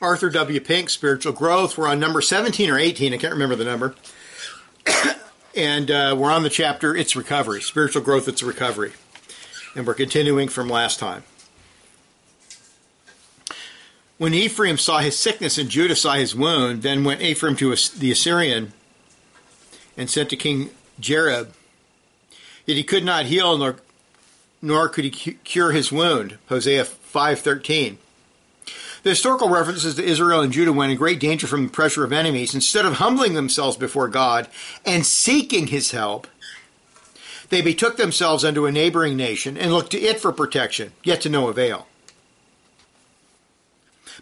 Arthur 0.00 0.30
W. 0.30 0.60
Pink, 0.60 0.90
Spiritual 0.90 1.32
Growth. 1.32 1.76
We're 1.76 1.88
on 1.88 1.98
number 1.98 2.20
17 2.20 2.70
or 2.70 2.78
18, 2.78 3.12
I 3.12 3.16
can't 3.16 3.32
remember 3.32 3.56
the 3.56 3.64
number. 3.64 3.94
and 5.56 5.90
uh, 5.90 6.14
we're 6.16 6.30
on 6.30 6.44
the 6.44 6.50
chapter 6.50 6.94
It's 6.94 7.16
Recovery. 7.16 7.60
Spiritual 7.60 8.02
Growth, 8.02 8.28
It's 8.28 8.42
Recovery. 8.42 8.92
And 9.74 9.86
we're 9.86 9.94
continuing 9.94 10.48
from 10.48 10.68
last 10.68 11.00
time. 11.00 11.24
When 14.18 14.34
Ephraim 14.34 14.78
saw 14.78 14.98
his 14.98 15.18
sickness 15.18 15.58
and 15.58 15.68
Judah 15.68 15.96
saw 15.96 16.14
his 16.14 16.34
wound, 16.34 16.82
then 16.82 17.04
went 17.04 17.20
Ephraim 17.20 17.56
to 17.56 17.74
the 17.96 18.12
Assyrian 18.12 18.72
and 19.96 20.08
sent 20.08 20.30
to 20.30 20.36
King 20.36 20.70
Jareb. 21.00 21.48
Yet 22.66 22.76
he 22.76 22.84
could 22.84 23.04
not 23.04 23.26
heal, 23.26 23.56
nor, 23.58 23.76
nor 24.60 24.88
could 24.88 25.04
he 25.04 25.10
cure 25.10 25.72
his 25.72 25.90
wound. 25.90 26.38
Hosea 26.48 26.84
5.13. 26.84 27.96
The 29.02 29.10
historical 29.10 29.48
references 29.48 29.94
to 29.94 30.04
Israel 30.04 30.40
and 30.40 30.52
Judah 30.52 30.72
went 30.72 30.90
in 30.90 30.98
great 30.98 31.20
danger 31.20 31.46
from 31.46 31.64
the 31.64 31.72
pressure 31.72 32.04
of 32.04 32.12
enemies. 32.12 32.54
Instead 32.54 32.84
of 32.84 32.94
humbling 32.94 33.34
themselves 33.34 33.76
before 33.76 34.08
God 34.08 34.48
and 34.84 35.06
seeking 35.06 35.68
his 35.68 35.92
help, 35.92 36.26
they 37.48 37.62
betook 37.62 37.96
themselves 37.96 38.44
unto 38.44 38.66
a 38.66 38.72
neighboring 38.72 39.16
nation 39.16 39.56
and 39.56 39.72
looked 39.72 39.92
to 39.92 40.00
it 40.00 40.20
for 40.20 40.32
protection, 40.32 40.92
yet 41.02 41.20
to 41.22 41.28
no 41.28 41.48
avail. 41.48 41.86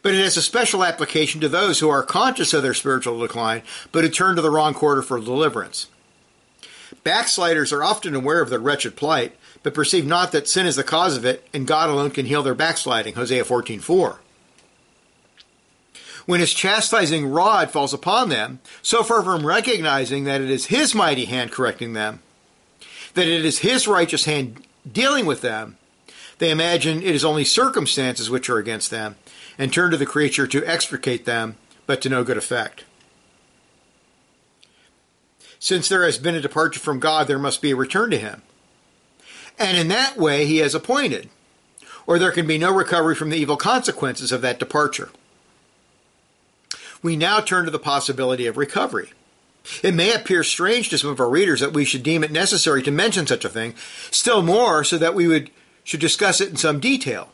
But 0.02 0.14
it 0.14 0.22
has 0.22 0.36
a 0.36 0.42
special 0.42 0.84
application 0.84 1.40
to 1.40 1.48
those 1.48 1.80
who 1.80 1.88
are 1.88 2.02
conscious 2.02 2.52
of 2.52 2.62
their 2.62 2.74
spiritual 2.74 3.18
decline, 3.18 3.62
but 3.92 4.04
who 4.04 4.10
turn 4.10 4.36
to 4.36 4.42
the 4.42 4.50
wrong 4.50 4.74
quarter 4.74 5.02
for 5.02 5.18
deliverance. 5.18 5.88
Backsliders 7.02 7.72
are 7.72 7.82
often 7.82 8.14
aware 8.14 8.42
of 8.42 8.50
their 8.50 8.58
wretched 8.58 8.94
plight, 8.94 9.36
but 9.62 9.74
perceive 9.74 10.06
not 10.06 10.32
that 10.32 10.48
sin 10.48 10.66
is 10.66 10.76
the 10.76 10.84
cause 10.84 11.16
of 11.16 11.24
it, 11.24 11.48
and 11.52 11.66
God 11.66 11.88
alone 11.88 12.10
can 12.10 12.26
heal 12.26 12.42
their 12.42 12.54
backsliding. 12.54 13.14
Hosea 13.14 13.44
14:4 13.44 14.18
when 16.26 16.40
his 16.40 16.52
chastising 16.52 17.30
rod 17.30 17.70
falls 17.70 17.94
upon 17.94 18.28
them, 18.28 18.58
so 18.82 19.02
far 19.02 19.22
from 19.22 19.46
recognizing 19.46 20.24
that 20.24 20.40
it 20.40 20.50
is 20.50 20.66
his 20.66 20.94
mighty 20.94 21.24
hand 21.24 21.52
correcting 21.52 21.92
them, 21.92 22.20
that 23.14 23.28
it 23.28 23.44
is 23.44 23.60
his 23.60 23.88
righteous 23.88 24.24
hand 24.24 24.64
dealing 24.90 25.24
with 25.24 25.40
them, 25.40 25.78
they 26.38 26.50
imagine 26.50 27.02
it 27.02 27.14
is 27.14 27.24
only 27.24 27.44
circumstances 27.44 28.28
which 28.28 28.50
are 28.50 28.58
against 28.58 28.90
them, 28.90 29.16
and 29.56 29.72
turn 29.72 29.90
to 29.90 29.96
the 29.96 30.04
creature 30.04 30.46
to 30.46 30.66
extricate 30.66 31.24
them, 31.24 31.56
but 31.86 32.02
to 32.02 32.08
no 32.08 32.24
good 32.24 32.36
effect. 32.36 32.84
Since 35.58 35.88
there 35.88 36.04
has 36.04 36.18
been 36.18 36.34
a 36.34 36.40
departure 36.40 36.80
from 36.80 37.00
God, 37.00 37.26
there 37.26 37.38
must 37.38 37.62
be 37.62 37.70
a 37.70 37.76
return 37.76 38.10
to 38.10 38.18
him. 38.18 38.42
And 39.58 39.78
in 39.78 39.88
that 39.88 40.18
way 40.18 40.44
he 40.44 40.58
has 40.58 40.74
appointed, 40.74 41.30
or 42.06 42.18
there 42.18 42.32
can 42.32 42.46
be 42.46 42.58
no 42.58 42.70
recovery 42.72 43.14
from 43.14 43.30
the 43.30 43.38
evil 43.38 43.56
consequences 43.56 44.32
of 44.32 44.42
that 44.42 44.58
departure 44.58 45.08
we 47.02 47.16
now 47.16 47.40
turn 47.40 47.64
to 47.64 47.70
the 47.70 47.78
possibility 47.78 48.46
of 48.46 48.56
recovery. 48.56 49.10
It 49.82 49.94
may 49.94 50.12
appear 50.12 50.44
strange 50.44 50.88
to 50.90 50.98
some 50.98 51.10
of 51.10 51.20
our 51.20 51.28
readers 51.28 51.60
that 51.60 51.72
we 51.72 51.84
should 51.84 52.02
deem 52.02 52.22
it 52.22 52.30
necessary 52.30 52.82
to 52.82 52.90
mention 52.90 53.26
such 53.26 53.44
a 53.44 53.48
thing, 53.48 53.74
still 54.10 54.42
more 54.42 54.84
so 54.84 54.98
that 54.98 55.14
we 55.14 55.26
would 55.26 55.50
should 55.82 56.00
discuss 56.00 56.40
it 56.40 56.48
in 56.48 56.56
some 56.56 56.80
detail. 56.80 57.30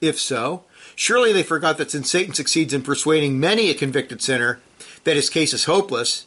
If 0.00 0.20
so, 0.20 0.64
surely 0.94 1.32
they 1.32 1.42
forgot 1.42 1.78
that 1.78 1.90
since 1.90 2.10
Satan 2.10 2.34
succeeds 2.34 2.74
in 2.74 2.82
persuading 2.82 3.40
many 3.40 3.70
a 3.70 3.74
convicted 3.74 4.20
sinner 4.20 4.60
that 5.04 5.16
his 5.16 5.30
case 5.30 5.54
is 5.54 5.64
hopeless, 5.64 6.26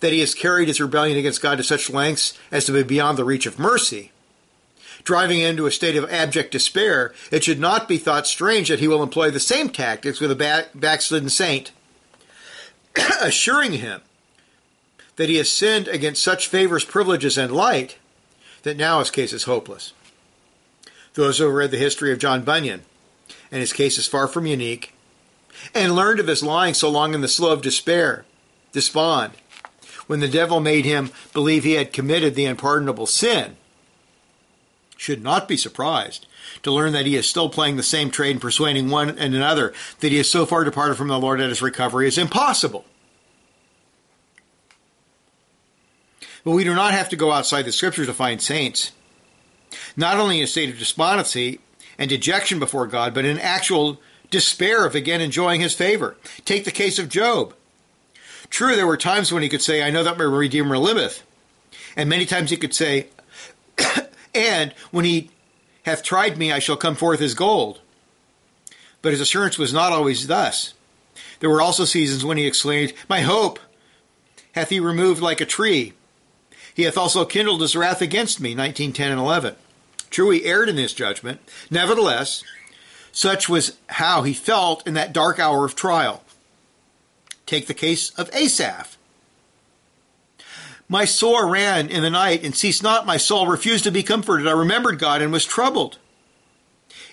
that 0.00 0.12
he 0.12 0.18
has 0.18 0.34
carried 0.34 0.66
his 0.66 0.80
rebellion 0.80 1.16
against 1.16 1.42
God 1.42 1.58
to 1.58 1.64
such 1.64 1.90
lengths 1.90 2.36
as 2.50 2.64
to 2.64 2.72
be 2.72 2.82
beyond 2.82 3.16
the 3.16 3.24
reach 3.24 3.46
of 3.46 3.58
mercy, 3.58 4.10
driving 5.04 5.40
into 5.40 5.66
a 5.66 5.70
state 5.70 5.96
of 5.96 6.10
abject 6.10 6.52
despair, 6.52 7.12
it 7.30 7.44
should 7.44 7.60
not 7.60 7.88
be 7.88 7.98
thought 7.98 8.26
strange 8.26 8.68
that 8.68 8.80
he 8.80 8.88
will 8.88 9.02
employ 9.02 9.30
the 9.30 9.40
same 9.40 9.68
tactics 9.68 10.20
with 10.20 10.30
a 10.30 10.36
back, 10.36 10.68
backslidden 10.74 11.28
saint, 11.28 11.72
assuring 13.20 13.72
him 13.74 14.00
that 15.16 15.28
he 15.28 15.36
has 15.36 15.50
sinned 15.50 15.88
against 15.88 16.22
such 16.22 16.48
favors, 16.48 16.84
privileges, 16.84 17.36
and 17.36 17.52
light 17.52 17.98
that 18.62 18.76
now 18.76 18.98
his 18.98 19.10
case 19.10 19.32
is 19.32 19.44
hopeless. 19.44 19.92
Those 21.14 21.38
who 21.38 21.44
have 21.44 21.54
read 21.54 21.70
the 21.70 21.78
history 21.78 22.12
of 22.12 22.18
John 22.18 22.42
Bunyan, 22.42 22.82
and 23.50 23.60
his 23.60 23.72
case 23.72 23.98
is 23.98 24.06
far 24.06 24.28
from 24.28 24.46
unique, 24.46 24.94
and 25.74 25.94
learned 25.94 26.20
of 26.20 26.26
his 26.26 26.42
lying 26.42 26.74
so 26.74 26.88
long 26.88 27.14
in 27.14 27.20
the 27.20 27.28
slough 27.28 27.52
of 27.52 27.62
despair, 27.62 28.24
despond, 28.72 29.32
when 30.06 30.20
the 30.20 30.28
devil 30.28 30.60
made 30.60 30.84
him 30.84 31.10
believe 31.32 31.64
he 31.64 31.72
had 31.72 31.92
committed 31.92 32.34
the 32.34 32.46
unpardonable 32.46 33.06
sin, 33.06 33.56
should 35.02 35.20
not 35.20 35.48
be 35.48 35.56
surprised 35.56 36.26
to 36.62 36.70
learn 36.70 36.92
that 36.92 37.06
he 37.06 37.16
is 37.16 37.28
still 37.28 37.48
playing 37.48 37.76
the 37.76 37.82
same 37.82 38.08
trade 38.08 38.30
and 38.30 38.40
persuading 38.40 38.88
one 38.88 39.08
and 39.18 39.34
another 39.34 39.74
that 39.98 40.12
he 40.12 40.18
is 40.18 40.30
so 40.30 40.46
far 40.46 40.62
departed 40.62 40.94
from 40.94 41.08
the 41.08 41.18
Lord 41.18 41.40
that 41.40 41.48
his 41.48 41.60
recovery 41.60 42.06
is 42.06 42.16
impossible. 42.16 42.84
But 46.44 46.52
we 46.52 46.62
do 46.62 46.72
not 46.72 46.92
have 46.92 47.08
to 47.08 47.16
go 47.16 47.32
outside 47.32 47.64
the 47.64 47.72
scriptures 47.72 48.06
to 48.06 48.14
find 48.14 48.40
saints, 48.40 48.92
not 49.96 50.18
only 50.18 50.38
in 50.38 50.44
a 50.44 50.46
state 50.46 50.70
of 50.70 50.78
despondency 50.78 51.58
and 51.98 52.08
dejection 52.08 52.60
before 52.60 52.86
God, 52.86 53.12
but 53.12 53.24
in 53.24 53.40
actual 53.40 54.00
despair 54.30 54.86
of 54.86 54.94
again 54.94 55.20
enjoying 55.20 55.60
his 55.60 55.74
favor. 55.74 56.16
Take 56.44 56.64
the 56.64 56.70
case 56.70 57.00
of 57.00 57.08
Job. 57.08 57.54
True, 58.50 58.76
there 58.76 58.86
were 58.86 58.96
times 58.96 59.32
when 59.32 59.42
he 59.42 59.48
could 59.48 59.62
say, 59.62 59.82
I 59.82 59.90
know 59.90 60.04
that 60.04 60.16
my 60.16 60.24
Redeemer 60.24 60.78
liveth. 60.78 61.24
And 61.96 62.08
many 62.08 62.24
times 62.24 62.50
he 62.50 62.56
could 62.56 62.74
say, 62.74 63.08
and 64.34 64.72
when 64.90 65.04
he 65.04 65.30
hath 65.84 66.02
tried 66.02 66.38
me, 66.38 66.52
I 66.52 66.58
shall 66.58 66.76
come 66.76 66.94
forth 66.94 67.20
as 67.20 67.34
gold. 67.34 67.80
But 69.00 69.12
his 69.12 69.20
assurance 69.20 69.58
was 69.58 69.72
not 69.72 69.92
always 69.92 70.26
thus. 70.26 70.74
There 71.40 71.50
were 71.50 71.60
also 71.60 71.84
seasons 71.84 72.24
when 72.24 72.38
he 72.38 72.46
exclaimed, 72.46 72.92
My 73.08 73.20
hope 73.20 73.58
hath 74.52 74.68
he 74.68 74.80
removed 74.80 75.20
like 75.20 75.40
a 75.40 75.46
tree. 75.46 75.94
He 76.74 76.84
hath 76.84 76.96
also 76.96 77.24
kindled 77.24 77.60
his 77.60 77.76
wrath 77.76 78.00
against 78.00 78.40
me, 78.40 78.50
1910 78.50 79.10
and 79.10 79.20
11. 79.20 79.56
True, 80.10 80.30
he 80.30 80.44
erred 80.44 80.68
in 80.68 80.76
his 80.76 80.94
judgment. 80.94 81.40
Nevertheless, 81.70 82.44
such 83.10 83.48
was 83.48 83.76
how 83.88 84.22
he 84.22 84.32
felt 84.32 84.86
in 84.86 84.94
that 84.94 85.12
dark 85.12 85.38
hour 85.38 85.64
of 85.64 85.74
trial. 85.74 86.22
Take 87.44 87.66
the 87.66 87.74
case 87.74 88.10
of 88.10 88.30
Asaph. 88.34 88.96
My 90.88 91.04
sore 91.04 91.48
ran 91.48 91.88
in 91.88 92.02
the 92.02 92.10
night, 92.10 92.44
and 92.44 92.54
ceased 92.54 92.82
not 92.82 93.06
my 93.06 93.16
soul, 93.16 93.46
refused 93.46 93.84
to 93.84 93.90
be 93.90 94.02
comforted. 94.02 94.46
I 94.46 94.52
remembered 94.52 94.98
God 94.98 95.22
and 95.22 95.32
was 95.32 95.44
troubled. 95.44 95.98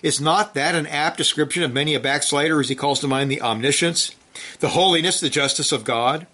Is 0.02 0.20
not 0.20 0.54
that 0.54 0.74
an 0.74 0.86
apt 0.86 1.16
description 1.16 1.62
of 1.62 1.72
many 1.72 1.94
a 1.94 2.00
backslider 2.00 2.60
as 2.60 2.68
he 2.68 2.74
calls 2.74 3.00
to 3.00 3.08
mind 3.08 3.30
the 3.30 3.42
omniscience, 3.42 4.14
the 4.60 4.70
holiness, 4.70 5.20
the 5.20 5.30
justice 5.30 5.72
of 5.72 5.84
God? 5.84 6.26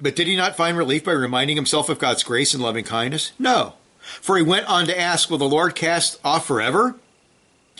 But 0.00 0.16
did 0.16 0.26
he 0.26 0.36
not 0.36 0.56
find 0.56 0.76
relief 0.76 1.04
by 1.04 1.12
reminding 1.12 1.56
himself 1.56 1.88
of 1.88 1.98
God's 1.98 2.22
grace 2.22 2.52
and 2.52 2.62
loving 2.62 2.84
kindness? 2.84 3.32
No. 3.38 3.74
For 4.00 4.36
he 4.36 4.42
went 4.42 4.66
on 4.66 4.86
to 4.86 4.98
ask, 4.98 5.30
Will 5.30 5.38
the 5.38 5.48
Lord 5.48 5.74
cast 5.74 6.18
off 6.24 6.46
forever? 6.46 6.96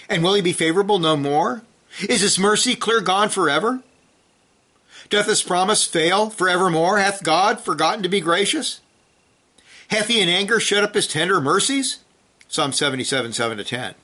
And 0.08 0.22
will 0.22 0.34
he 0.34 0.42
be 0.42 0.52
favorable 0.52 0.98
no 0.98 1.16
more? 1.16 1.62
Is 2.08 2.20
his 2.20 2.38
mercy 2.38 2.74
clear 2.74 3.00
gone 3.00 3.28
forever? 3.28 3.82
Doth 5.08 5.26
his 5.26 5.42
promise 5.42 5.84
fail 5.84 6.30
for 6.30 6.48
evermore? 6.48 6.98
Hath 6.98 7.22
God 7.22 7.60
forgotten 7.60 8.02
to 8.02 8.08
be 8.08 8.20
gracious? 8.20 8.80
Hath 9.88 10.08
he 10.08 10.20
in 10.20 10.28
anger 10.28 10.58
shut 10.58 10.82
up 10.82 10.94
his 10.94 11.06
tender 11.06 11.40
mercies? 11.40 12.00
Psalm 12.48 12.72
77, 12.72 13.32
7 13.32 13.58
to 13.58 13.64
10. 13.64 13.94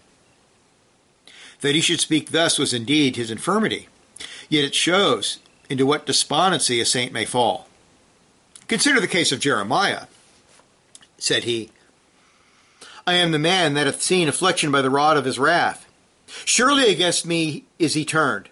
That 1.60 1.74
he 1.74 1.80
should 1.80 2.00
speak 2.00 2.30
thus 2.30 2.58
was 2.58 2.72
indeed 2.72 3.16
his 3.16 3.30
infirmity, 3.30 3.88
yet 4.48 4.64
it 4.64 4.74
shows 4.74 5.38
into 5.68 5.86
what 5.86 6.06
despondency 6.06 6.80
a 6.80 6.84
saint 6.84 7.12
may 7.12 7.24
fall. 7.24 7.68
Consider 8.68 9.00
the 9.00 9.08
case 9.08 9.32
of 9.32 9.40
Jeremiah. 9.40 10.06
Said 11.18 11.44
he, 11.44 11.70
I 13.06 13.14
am 13.14 13.32
the 13.32 13.38
man 13.38 13.74
that 13.74 13.86
hath 13.86 14.02
seen 14.02 14.28
affliction 14.28 14.70
by 14.70 14.82
the 14.82 14.90
rod 14.90 15.16
of 15.16 15.24
his 15.24 15.38
wrath. 15.38 15.88
Surely 16.44 16.90
against 16.90 17.26
me 17.26 17.64
is 17.78 17.94
he 17.94 18.04
turned. 18.04 18.48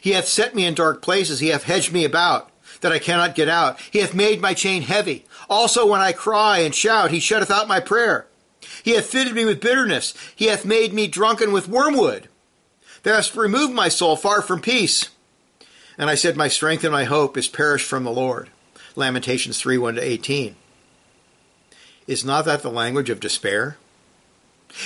He 0.00 0.10
hath 0.12 0.26
set 0.26 0.54
me 0.54 0.64
in 0.64 0.74
dark 0.74 1.02
places. 1.02 1.40
He 1.40 1.48
hath 1.48 1.64
hedged 1.64 1.92
me 1.92 2.04
about, 2.04 2.50
that 2.80 2.92
I 2.92 2.98
cannot 2.98 3.34
get 3.34 3.48
out. 3.48 3.78
He 3.80 3.98
hath 3.98 4.14
made 4.14 4.40
my 4.40 4.54
chain 4.54 4.82
heavy. 4.82 5.26
Also, 5.48 5.86
when 5.86 6.00
I 6.00 6.12
cry 6.12 6.58
and 6.58 6.74
shout, 6.74 7.10
he 7.10 7.20
shutteth 7.20 7.50
out 7.50 7.68
my 7.68 7.80
prayer. 7.80 8.26
He 8.82 8.92
hath 8.92 9.06
fitted 9.06 9.34
me 9.34 9.44
with 9.44 9.60
bitterness. 9.60 10.14
He 10.34 10.46
hath 10.46 10.64
made 10.64 10.94
me 10.94 11.06
drunken 11.06 11.52
with 11.52 11.68
wormwood. 11.68 12.28
Thou 13.02 13.14
hast 13.14 13.36
removed 13.36 13.74
my 13.74 13.88
soul 13.88 14.16
far 14.16 14.42
from 14.42 14.60
peace. 14.60 15.10
And 15.98 16.08
I 16.08 16.14
said, 16.14 16.36
My 16.36 16.48
strength 16.48 16.84
and 16.84 16.92
my 16.92 17.04
hope 17.04 17.36
is 17.36 17.48
perished 17.48 17.86
from 17.86 18.04
the 18.04 18.10
Lord. 18.10 18.48
Lamentations 18.96 19.60
3 19.60 19.76
1 19.78 19.96
to 19.96 20.02
18. 20.02 20.56
Is 22.06 22.24
not 22.24 22.44
that 22.46 22.62
the 22.62 22.70
language 22.70 23.10
of 23.10 23.20
despair? 23.20 23.76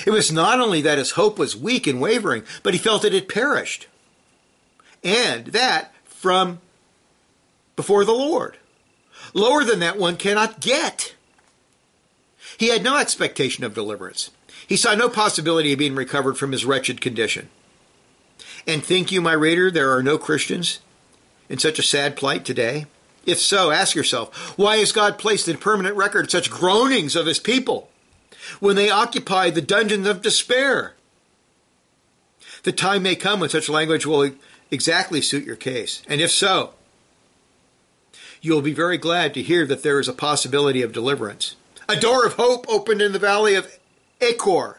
It 0.07 0.11
was 0.11 0.33
not 0.33 0.61
only 0.61 0.81
that 0.83 0.99
his 0.99 1.13
hope 1.13 1.39
was 1.39 1.57
weak 1.57 1.87
and 1.87 2.01
wavering, 2.01 2.43
but 2.63 2.75
he 2.75 2.79
felt 2.79 3.03
that 3.03 3.15
it 3.15 3.29
perished 3.29 3.87
and 5.05 5.47
that 5.49 5.95
from 6.05 6.61
before 7.77 8.05
the 8.05 8.13
Lord. 8.13 8.57
Lower 9.35 9.63
than 9.63 9.81
that 9.81 9.99
one 9.99 10.17
cannot 10.17 10.61
get. 10.61 11.15
He 12.59 12.69
had 12.69 12.83
no 12.83 12.97
expectation 12.97 13.65
of 13.65 13.75
deliverance. 13.75 14.31
He 14.67 14.77
saw 14.77 14.95
no 14.95 15.09
possibility 15.09 15.73
of 15.73 15.79
being 15.79 15.95
recovered 15.95 16.39
from 16.39 16.53
his 16.53 16.65
wretched 16.65 17.01
condition. 17.01 17.49
And 18.67 18.83
think 18.83 19.13
you, 19.13 19.21
my 19.21 19.33
reader, 19.33 19.71
there 19.71 19.95
are 19.95 20.03
no 20.03 20.17
Christians 20.17 20.81
in 21.49 21.59
such 21.59 21.79
a 21.79 21.83
sad 21.83 22.17
plight 22.17 22.45
today? 22.45 22.87
If 23.27 23.39
so, 23.39 23.71
ask 23.71 23.95
yourself, 23.95 24.59
why 24.59 24.79
has 24.79 24.93
God 24.93 25.19
placed 25.19 25.49
in 25.49 25.57
permanent 25.57 25.97
record 25.97 26.31
such 26.31 26.51
groanings 26.51 27.17
of 27.17 27.27
his 27.27 27.39
people 27.39 27.91
when 28.61 28.77
they 28.77 28.91
occupy 28.91 29.51
the 29.51 29.63
dungeons 29.63 30.07
of 30.07 30.23
despair? 30.23 30.95
The 32.63 32.73
time 32.73 33.03
may 33.03 33.15
come 33.15 33.41
when 33.41 33.51
such 33.51 33.69
language 33.69 34.07
will 34.07 34.33
exactly 34.71 35.21
suit 35.21 35.45
your 35.45 35.57
case. 35.57 36.03
And 36.09 36.21
if 36.21 36.31
so, 36.31 36.75
you 38.41 38.53
will 38.53 38.63
be 38.63 38.75
very 38.75 38.99
glad 38.99 39.35
to 39.35 39.43
hear 39.43 39.67
that 39.67 39.83
there 39.83 39.99
is 39.99 40.09
a 40.09 40.13
possibility 40.13 40.83
of 40.83 40.93
deliverance. 40.93 41.57
A 41.89 41.97
door 41.97 42.27
of 42.27 42.35
hope 42.35 42.67
opened 42.69 43.03
in 43.03 43.13
the 43.13 43.19
valley 43.19 43.55
of 43.55 43.79
Achor 44.21 44.79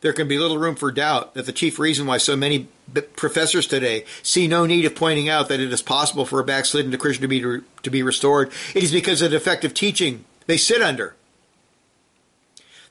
there 0.00 0.12
can 0.12 0.28
be 0.28 0.38
little 0.38 0.58
room 0.58 0.76
for 0.76 0.92
doubt 0.92 1.34
that 1.34 1.46
the 1.46 1.52
chief 1.52 1.78
reason 1.78 2.06
why 2.06 2.18
so 2.18 2.36
many 2.36 2.68
professors 3.16 3.66
today 3.66 4.04
see 4.22 4.46
no 4.46 4.66
need 4.66 4.84
of 4.84 4.94
pointing 4.94 5.28
out 5.28 5.48
that 5.48 5.58
it 5.58 5.72
is 5.72 5.82
possible 5.82 6.24
for 6.24 6.38
a 6.38 6.44
backslidden 6.44 6.96
Christian 6.96 7.22
to 7.22 7.28
be, 7.28 7.40
to 7.82 7.90
be 7.90 8.02
restored, 8.02 8.52
it 8.74 8.82
is 8.82 8.92
because 8.92 9.22
of 9.22 9.30
the 9.30 9.38
defective 9.38 9.74
teaching 9.74 10.24
they 10.46 10.56
sit 10.56 10.82
under. 10.82 11.16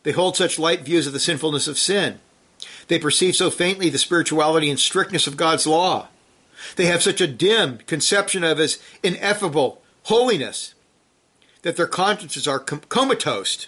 They 0.03 0.11
hold 0.11 0.35
such 0.35 0.59
light 0.59 0.81
views 0.81 1.07
of 1.07 1.13
the 1.13 1.19
sinfulness 1.19 1.67
of 1.67 1.79
sin. 1.79 2.19
They 2.87 2.99
perceive 2.99 3.35
so 3.35 3.49
faintly 3.49 3.89
the 3.89 3.97
spirituality 3.97 4.69
and 4.69 4.79
strictness 4.79 5.27
of 5.27 5.37
God's 5.37 5.65
law. 5.65 6.07
They 6.75 6.85
have 6.85 7.03
such 7.03 7.21
a 7.21 7.27
dim 7.27 7.79
conception 7.79 8.43
of 8.43 8.57
His 8.57 8.79
ineffable 9.03 9.81
holiness 10.03 10.73
that 11.63 11.77
their 11.77 11.87
consciences 11.87 12.47
are 12.47 12.59
comatose 12.59 13.67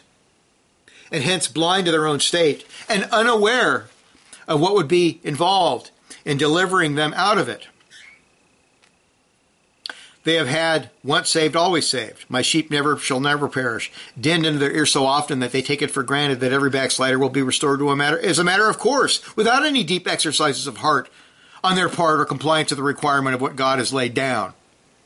and 1.11 1.23
hence 1.23 1.47
blind 1.47 1.85
to 1.85 1.91
their 1.91 2.05
own 2.07 2.19
state 2.19 2.65
and 2.87 3.05
unaware 3.05 3.87
of 4.47 4.59
what 4.59 4.75
would 4.75 4.87
be 4.87 5.19
involved 5.23 5.91
in 6.23 6.37
delivering 6.37 6.95
them 6.95 7.13
out 7.15 7.37
of 7.37 7.49
it. 7.49 7.67
They 10.27 10.35
have 10.35 10.49
had 10.49 10.89
once 11.05 11.29
saved, 11.29 11.55
always 11.55 11.87
saved. 11.87 12.25
My 12.27 12.41
sheep 12.41 12.69
never 12.69 12.97
shall 12.97 13.21
never 13.21 13.47
perish. 13.47 13.89
Dinned 14.19 14.45
into 14.45 14.59
their 14.59 14.73
ears 14.73 14.91
so 14.91 15.05
often 15.05 15.39
that 15.39 15.53
they 15.53 15.61
take 15.61 15.81
it 15.81 15.89
for 15.89 16.03
granted 16.03 16.41
that 16.41 16.51
every 16.51 16.69
backslider 16.69 17.17
will 17.17 17.29
be 17.29 17.41
restored 17.41 17.79
to 17.79 17.91
a 17.91 17.95
matter 17.95 18.19
as 18.19 18.37
a 18.37 18.43
matter 18.43 18.69
of 18.69 18.77
course, 18.77 19.21
without 19.37 19.65
any 19.65 19.85
deep 19.85 20.05
exercises 20.05 20.67
of 20.67 20.79
heart 20.79 21.07
on 21.63 21.77
their 21.77 21.87
part 21.87 22.19
or 22.19 22.25
compliance 22.25 22.67
to 22.67 22.75
the 22.75 22.83
requirement 22.83 23.35
of 23.35 23.41
what 23.41 23.55
God 23.55 23.79
has 23.79 23.93
laid 23.93 24.13
down. 24.13 24.51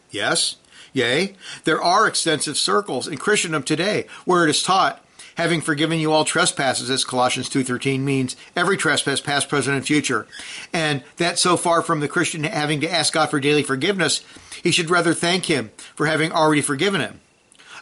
Yes, 0.10 0.56
yea, 0.92 1.36
there 1.66 1.80
are 1.80 2.08
extensive 2.08 2.58
circles 2.58 3.08
in 3.08 3.20
Christendom 3.20 3.62
today 3.62 4.08
where 4.26 4.44
it 4.44 4.50
is 4.50 4.64
taught 4.64 5.01
having 5.36 5.62
forgiven 5.62 6.00
you 6.00 6.12
all 6.12 6.26
trespasses, 6.26 6.90
as 6.90 7.04
Colossians 7.04 7.50
2.13 7.50 8.00
means, 8.00 8.36
every 8.56 8.78
trespass, 8.78 9.22
past, 9.22 9.50
present, 9.50 9.76
and 9.76 9.86
future. 9.86 10.28
And 10.74 11.04
that 11.18 11.40
so 11.40 11.58
far 11.58 11.82
from 11.82 12.00
the 12.00 12.08
Christian 12.08 12.44
having 12.44 12.82
to 12.82 12.92
ask 12.92 13.14
God 13.14 13.30
for 13.30 13.40
daily 13.40 13.64
forgiveness, 13.64 14.24
he 14.64 14.72
should 14.72 14.90
rather 14.90 15.14
thank 15.14 15.46
him 15.46 15.72
for 15.96 16.06
having 16.06 16.32
already 16.32 16.62
forgiven 16.62 17.02
him. 17.02 17.20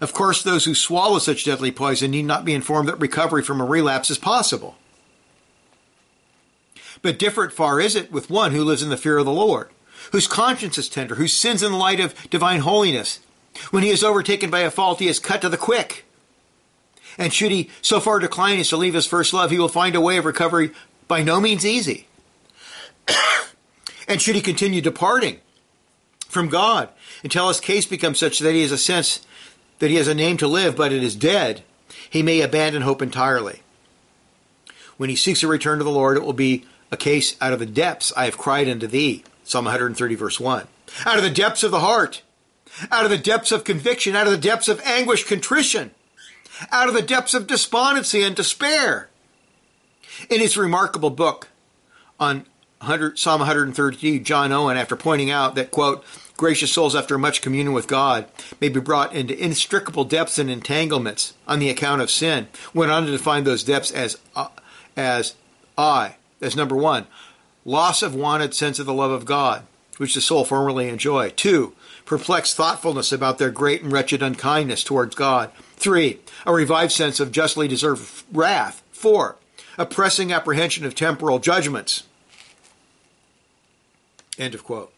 Of 0.01 0.13
course, 0.13 0.41
those 0.41 0.65
who 0.65 0.75
swallow 0.75 1.19
such 1.19 1.45
deadly 1.45 1.71
poison 1.71 2.11
need 2.11 2.25
not 2.25 2.45
be 2.45 2.53
informed 2.53 2.87
that 2.87 2.99
recovery 2.99 3.43
from 3.43 3.59
a 3.59 3.65
relapse 3.65 4.09
is 4.09 4.17
possible. 4.17 4.77
But 7.01 7.19
different 7.19 7.53
far 7.53 7.79
is 7.79 7.95
it 7.95 8.11
with 8.11 8.29
one 8.29 8.51
who 8.51 8.63
lives 8.63 8.81
in 8.81 8.89
the 8.89 8.97
fear 8.97 9.17
of 9.17 9.25
the 9.25 9.31
Lord, 9.31 9.69
whose 10.11 10.27
conscience 10.27 10.77
is 10.77 10.89
tender, 10.89 11.15
who 11.15 11.27
sins 11.27 11.63
in 11.63 11.71
the 11.71 11.77
light 11.77 11.99
of 11.99 12.29
divine 12.29 12.61
holiness. 12.61 13.19
When 13.71 13.83
he 13.83 13.89
is 13.89 14.03
overtaken 14.03 14.49
by 14.49 14.61
a 14.61 14.71
fault, 14.71 14.99
he 14.99 15.07
is 15.07 15.19
cut 15.19 15.41
to 15.41 15.49
the 15.49 15.57
quick. 15.57 16.05
And 17.19 17.33
should 17.33 17.51
he 17.51 17.69
so 17.81 17.99
far 17.99 18.17
decline 18.19 18.59
as 18.59 18.69
to 18.69 18.77
leave 18.77 18.93
his 18.93 19.05
first 19.05 19.33
love, 19.33 19.51
he 19.51 19.59
will 19.59 19.67
find 19.67 19.93
a 19.93 20.01
way 20.01 20.17
of 20.17 20.23
recovery 20.23 20.71
by 21.09 21.21
no 21.21 21.41
means 21.41 21.65
easy. 21.65 22.07
and 24.07 24.21
should 24.21 24.35
he 24.35 24.41
continue 24.41 24.79
departing 24.79 25.41
from 26.29 26.47
God 26.47 26.87
until 27.21 27.49
his 27.49 27.59
case 27.59 27.85
becomes 27.85 28.19
such 28.19 28.39
that 28.39 28.53
he 28.53 28.61
has 28.61 28.71
a 28.71 28.77
sense 28.77 29.25
that 29.79 29.89
he 29.89 29.97
has 29.97 30.07
a 30.07 30.15
name 30.15 30.37
to 30.37 30.47
live, 30.47 30.77
but 30.77 30.93
it 30.93 31.03
is 31.03 31.15
dead, 31.15 31.63
he 32.09 32.23
may 32.23 32.39
abandon 32.39 32.83
hope 32.83 33.01
entirely. 33.01 33.63
When 34.95 35.09
he 35.09 35.15
seeks 35.15 35.43
a 35.43 35.47
return 35.47 35.77
to 35.79 35.83
the 35.83 35.91
Lord, 35.91 36.15
it 36.15 36.23
will 36.23 36.33
be 36.33 36.65
a 36.89 36.97
case 36.97 37.35
out 37.41 37.53
of 37.53 37.59
the 37.59 37.65
depths 37.65 38.13
I 38.15 38.25
have 38.25 38.37
cried 38.37 38.69
unto 38.69 38.87
thee. 38.87 39.23
Psalm 39.43 39.65
130, 39.65 40.15
verse 40.15 40.39
1. 40.39 40.67
Out 41.05 41.17
of 41.17 41.23
the 41.23 41.29
depths 41.29 41.63
of 41.63 41.71
the 41.71 41.79
heart, 41.81 42.21
out 42.91 43.03
of 43.03 43.11
the 43.11 43.17
depths 43.17 43.51
of 43.51 43.63
conviction, 43.63 44.15
out 44.15 44.25
of 44.25 44.31
the 44.31 44.37
depths 44.37 44.67
of 44.67 44.81
anguish, 44.81 45.25
contrition 45.25 45.91
out 46.71 46.87
of 46.87 46.93
the 46.93 47.01
depths 47.01 47.33
of 47.33 47.47
despondency 47.47 48.23
and 48.23 48.35
despair. 48.35 49.09
In 50.29 50.41
his 50.41 50.57
remarkable 50.57 51.09
book 51.09 51.49
on 52.19 52.45
100, 52.79 53.19
Psalm 53.19 53.39
130, 53.39 54.19
John 54.19 54.51
Owen, 54.51 54.77
after 54.77 54.95
pointing 54.95 55.29
out 55.29 55.55
that, 55.55 55.71
quote, 55.71 56.03
gracious 56.37 56.71
souls 56.71 56.95
after 56.95 57.17
much 57.17 57.41
communion 57.41 57.73
with 57.73 57.87
God 57.87 58.25
may 58.61 58.69
be 58.69 58.79
brought 58.79 59.13
into 59.13 59.37
inextricable 59.37 60.05
depths 60.05 60.39
and 60.39 60.49
entanglements 60.49 61.33
on 61.45 61.59
the 61.59 61.69
account 61.69 62.01
of 62.01 62.09
sin, 62.09 62.47
went 62.73 62.91
on 62.91 63.05
to 63.05 63.11
define 63.11 63.43
those 63.43 63.63
depths 63.63 63.91
as, 63.91 64.17
uh, 64.35 64.47
as 64.95 65.35
I, 65.77 66.15
as 66.41 66.55
number 66.55 66.75
one, 66.75 67.07
loss 67.65 68.01
of 68.01 68.15
wanted 68.15 68.53
sense 68.53 68.79
of 68.79 68.85
the 68.85 68.93
love 68.93 69.11
of 69.11 69.25
God, 69.25 69.63
which 69.97 70.13
the 70.13 70.21
soul 70.21 70.45
formerly 70.45 70.87
enjoyed. 70.87 71.35
Two, 71.35 71.73
perplexed 72.05 72.55
thoughtfulness 72.55 73.11
about 73.11 73.37
their 73.37 73.51
great 73.51 73.81
and 73.81 73.91
wretched 73.91 74.23
unkindness 74.23 74.83
towards 74.83 75.15
God. 75.15 75.51
Three, 75.79 76.19
a 76.45 76.53
revived 76.53 76.91
sense 76.91 77.19
of 77.19 77.31
justly 77.31 77.67
deserved 77.67 78.23
wrath. 78.31 78.83
Four, 78.91 79.37
a 79.77 79.85
pressing 79.85 80.31
apprehension 80.31 80.85
of 80.85 80.93
temporal 80.93 81.39
judgments. 81.39 82.03
End 84.37 84.53
of 84.53 84.63
quote. 84.63 84.93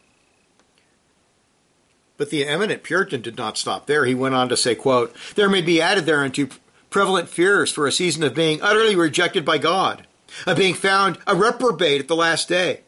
But 2.16 2.30
the 2.30 2.46
eminent 2.46 2.82
Puritan 2.82 3.22
did 3.22 3.36
not 3.36 3.56
stop 3.56 3.86
there. 3.86 4.04
He 4.04 4.14
went 4.14 4.34
on 4.34 4.48
to 4.48 4.56
say, 4.56 4.74
quote, 4.74 5.14
There 5.34 5.48
may 5.48 5.62
be 5.62 5.80
added 5.80 6.04
thereunto 6.04 6.48
prevalent 6.90 7.28
fears 7.28 7.72
for 7.72 7.86
a 7.86 7.92
season 7.92 8.22
of 8.22 8.34
being 8.34 8.60
utterly 8.60 8.94
rejected 8.94 9.44
by 9.44 9.58
God, 9.58 10.06
of 10.46 10.58
being 10.58 10.74
found 10.74 11.18
a 11.26 11.34
reprobate 11.34 12.00
at 12.00 12.08
the 12.08 12.16
last 12.16 12.48
day. 12.48 12.80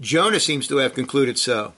Jonah 0.00 0.40
seems 0.40 0.68
to 0.68 0.76
have 0.78 0.94
concluded 0.94 1.38
so. 1.38 1.72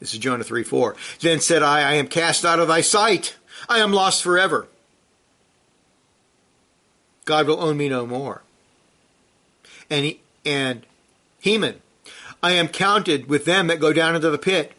This 0.00 0.14
is 0.14 0.20
Jonah 0.20 0.44
3 0.44 0.64
4. 0.64 0.96
Then 1.20 1.40
said 1.40 1.62
I, 1.62 1.80
I 1.80 1.94
am 1.94 2.08
cast 2.08 2.44
out 2.44 2.58
of 2.58 2.68
thy 2.68 2.80
sight. 2.80 3.36
I 3.68 3.78
am 3.78 3.92
lost 3.92 4.22
forever. 4.22 4.68
God 7.24 7.46
will 7.46 7.60
own 7.60 7.76
me 7.76 7.88
no 7.88 8.06
more. 8.06 8.42
And, 9.90 10.04
he, 10.04 10.20
and 10.44 10.84
Heman, 11.40 11.80
I 12.42 12.52
am 12.52 12.68
counted 12.68 13.28
with 13.28 13.44
them 13.44 13.68
that 13.68 13.80
go 13.80 13.92
down 13.92 14.14
into 14.14 14.30
the 14.30 14.38
pit, 14.38 14.72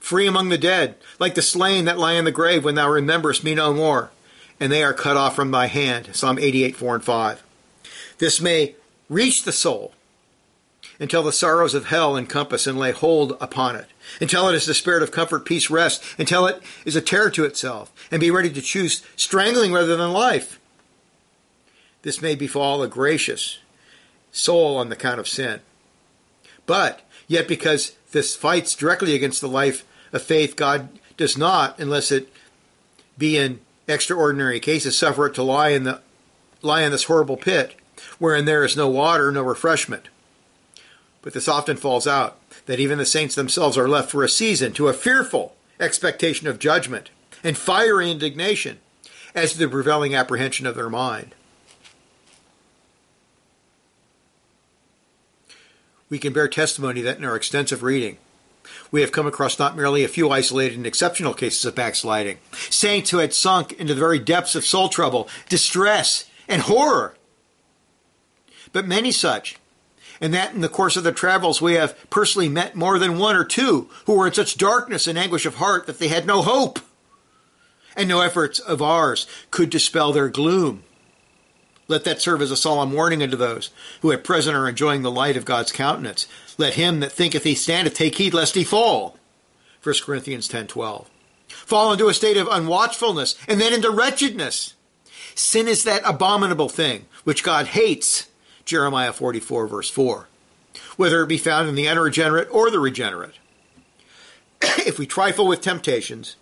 free 0.00 0.26
among 0.26 0.48
the 0.48 0.58
dead, 0.58 0.96
like 1.18 1.34
the 1.34 1.42
slain 1.42 1.84
that 1.84 1.98
lie 1.98 2.14
in 2.14 2.24
the 2.24 2.32
grave 2.32 2.64
when 2.64 2.74
thou 2.74 2.90
rememberest 2.90 3.44
me 3.44 3.54
no 3.54 3.72
more, 3.72 4.10
and 4.58 4.72
they 4.72 4.82
are 4.82 4.92
cut 4.92 5.16
off 5.16 5.36
from 5.36 5.50
thy 5.50 5.66
hand. 5.66 6.10
Psalm 6.12 6.38
88, 6.38 6.76
4 6.76 6.94
and 6.96 7.04
5. 7.04 7.42
This 8.18 8.40
may 8.40 8.74
reach 9.08 9.44
the 9.44 9.52
soul 9.52 9.92
until 10.98 11.22
the 11.22 11.32
sorrows 11.32 11.74
of 11.74 11.86
hell 11.86 12.16
encompass 12.16 12.66
and 12.66 12.78
lay 12.78 12.92
hold 12.92 13.36
upon 13.40 13.74
it, 13.74 13.86
until 14.20 14.48
it 14.48 14.54
is 14.54 14.66
the 14.66 14.74
spirit 14.74 15.02
of 15.02 15.10
comfort, 15.10 15.46
peace, 15.46 15.70
rest, 15.70 16.02
until 16.18 16.46
it 16.46 16.62
is 16.84 16.94
a 16.94 17.00
terror 17.00 17.30
to 17.30 17.44
itself, 17.44 17.90
and 18.10 18.20
be 18.20 18.30
ready 18.30 18.50
to 18.50 18.60
choose 18.60 19.04
strangling 19.16 19.72
rather 19.72 19.96
than 19.96 20.12
life. 20.12 20.58
This 22.02 22.22
may 22.22 22.34
befall 22.34 22.82
a 22.82 22.88
gracious 22.88 23.58
soul 24.32 24.76
on 24.76 24.88
the 24.88 24.96
count 24.96 25.20
of 25.20 25.28
sin. 25.28 25.60
But, 26.66 27.02
yet 27.28 27.48
because 27.48 27.96
this 28.12 28.36
fights 28.36 28.74
directly 28.74 29.14
against 29.14 29.40
the 29.40 29.48
life 29.48 29.84
of 30.12 30.22
faith, 30.22 30.56
God 30.56 30.88
does 31.16 31.36
not, 31.36 31.78
unless 31.78 32.10
it 32.10 32.32
be 33.18 33.36
in 33.36 33.60
extraordinary 33.86 34.60
cases, 34.60 34.96
suffer 34.96 35.26
it 35.26 35.34
to 35.34 35.42
lie 35.42 35.70
in 35.70 35.84
the 35.84 36.00
lie 36.62 36.82
in 36.82 36.92
this 36.92 37.04
horrible 37.04 37.36
pit, 37.36 37.74
wherein 38.18 38.44
there 38.44 38.64
is 38.64 38.76
no 38.76 38.88
water, 38.88 39.32
no 39.32 39.42
refreshment. 39.42 40.08
But 41.22 41.32
this 41.32 41.48
often 41.48 41.76
falls 41.76 42.06
out 42.06 42.38
that 42.66 42.80
even 42.80 42.98
the 42.98 43.06
saints 43.06 43.34
themselves 43.34 43.78
are 43.78 43.88
left 43.88 44.10
for 44.10 44.22
a 44.22 44.28
season 44.28 44.72
to 44.74 44.88
a 44.88 44.92
fearful 44.92 45.56
expectation 45.78 46.46
of 46.46 46.58
judgment 46.58 47.10
and 47.42 47.56
fiery 47.56 48.10
indignation 48.10 48.78
as 49.34 49.52
to 49.52 49.58
the 49.58 49.68
prevailing 49.68 50.14
apprehension 50.14 50.66
of 50.66 50.74
their 50.74 50.90
mind. 50.90 51.34
We 56.08 56.18
can 56.18 56.32
bear 56.32 56.48
testimony 56.48 57.02
that 57.02 57.18
in 57.18 57.24
our 57.24 57.36
extensive 57.36 57.82
reading, 57.82 58.18
we 58.90 59.00
have 59.00 59.12
come 59.12 59.26
across 59.26 59.58
not 59.58 59.76
merely 59.76 60.02
a 60.02 60.08
few 60.08 60.30
isolated 60.30 60.76
and 60.76 60.86
exceptional 60.86 61.34
cases 61.34 61.64
of 61.64 61.76
backsliding, 61.76 62.38
saints 62.52 63.10
who 63.10 63.18
had 63.18 63.32
sunk 63.32 63.72
into 63.74 63.94
the 63.94 64.00
very 64.00 64.18
depths 64.18 64.56
of 64.56 64.64
soul 64.64 64.88
trouble, 64.88 65.28
distress, 65.48 66.28
and 66.48 66.62
horror, 66.62 67.14
but 68.72 68.86
many 68.86 69.12
such 69.12 69.56
and 70.20 70.34
that 70.34 70.54
in 70.54 70.60
the 70.60 70.68
course 70.68 70.96
of 70.96 71.04
their 71.04 71.12
travels 71.12 71.62
we 71.62 71.74
have 71.74 71.96
personally 72.10 72.48
met 72.48 72.74
more 72.74 72.98
than 72.98 73.18
one 73.18 73.36
or 73.36 73.44
two 73.44 73.88
who 74.06 74.14
were 74.16 74.26
in 74.26 74.34
such 74.34 74.58
darkness 74.58 75.06
and 75.06 75.18
anguish 75.18 75.46
of 75.46 75.56
heart 75.56 75.86
that 75.86 75.98
they 75.98 76.08
had 76.08 76.26
no 76.26 76.42
hope, 76.42 76.78
and 77.96 78.08
no 78.08 78.20
efforts 78.20 78.58
of 78.58 78.80
ours 78.82 79.26
could 79.50 79.70
dispel 79.70 80.12
their 80.12 80.28
gloom. 80.28 80.84
Let 81.88 82.04
that 82.04 82.22
serve 82.22 82.40
as 82.40 82.52
a 82.52 82.56
solemn 82.56 82.92
warning 82.92 83.20
unto 83.20 83.36
those 83.36 83.70
who 84.00 84.12
at 84.12 84.22
present 84.22 84.56
are 84.56 84.68
enjoying 84.68 85.02
the 85.02 85.10
light 85.10 85.36
of 85.36 85.44
God's 85.44 85.72
countenance. 85.72 86.28
Let 86.56 86.74
him 86.74 87.00
that 87.00 87.10
thinketh 87.10 87.42
he 87.42 87.56
standeth 87.56 87.94
take 87.94 88.16
heed 88.16 88.32
lest 88.32 88.54
he 88.54 88.62
fall. 88.62 89.16
1 89.82 89.94
Corinthians 90.04 90.46
10:12. 90.46 91.06
Fall 91.48 91.92
into 91.92 92.08
a 92.08 92.14
state 92.14 92.36
of 92.36 92.46
unwatchfulness 92.46 93.34
and 93.48 93.60
then 93.60 93.72
into 93.72 93.90
wretchedness. 93.90 94.74
Sin 95.34 95.66
is 95.66 95.82
that 95.82 96.02
abominable 96.04 96.68
thing 96.68 97.06
which 97.24 97.42
God 97.42 97.68
hates. 97.68 98.28
Jeremiah 98.64 99.12
44 99.12 99.66
verse 99.66 99.90
4. 99.90 100.28
Whether 100.96 101.22
it 101.22 101.28
be 101.28 101.38
found 101.38 101.68
in 101.68 101.74
the 101.74 101.88
unregenerate 101.88 102.48
or 102.52 102.70
the 102.70 102.78
regenerate. 102.78 103.34
if 104.62 104.96
we 104.98 105.06
trifle 105.06 105.48
with 105.48 105.60
temptations, 105.60 106.36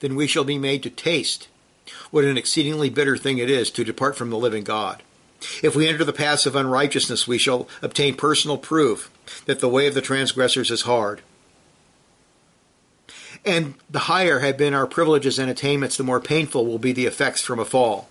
then 0.00 0.16
we 0.16 0.26
shall 0.26 0.44
be 0.44 0.58
made 0.58 0.82
to 0.82 0.90
taste 0.90 1.48
what 2.10 2.24
an 2.24 2.36
exceedingly 2.36 2.90
bitter 2.90 3.16
thing 3.16 3.38
it 3.38 3.50
is 3.50 3.70
to 3.70 3.84
depart 3.84 4.16
from 4.16 4.30
the 4.30 4.38
living 4.38 4.64
God. 4.64 5.02
If 5.62 5.76
we 5.76 5.86
enter 5.86 6.04
the 6.04 6.12
paths 6.12 6.46
of 6.46 6.56
unrighteousness, 6.56 7.28
we 7.28 7.38
shall 7.38 7.68
obtain 7.82 8.14
personal 8.14 8.58
proof 8.58 9.10
that 9.44 9.60
the 9.60 9.68
way 9.68 9.86
of 9.86 9.94
the 9.94 10.00
transgressors 10.00 10.70
is 10.70 10.82
hard. 10.82 11.20
And 13.44 13.74
the 13.88 14.00
higher 14.00 14.40
have 14.40 14.56
been 14.56 14.74
our 14.74 14.86
privileges 14.86 15.38
and 15.38 15.50
attainments, 15.50 15.96
the 15.96 16.02
more 16.02 16.20
painful 16.20 16.66
will 16.66 16.78
be 16.78 16.92
the 16.92 17.06
effects 17.06 17.42
from 17.42 17.60
a 17.60 17.64
fall. 17.64 18.08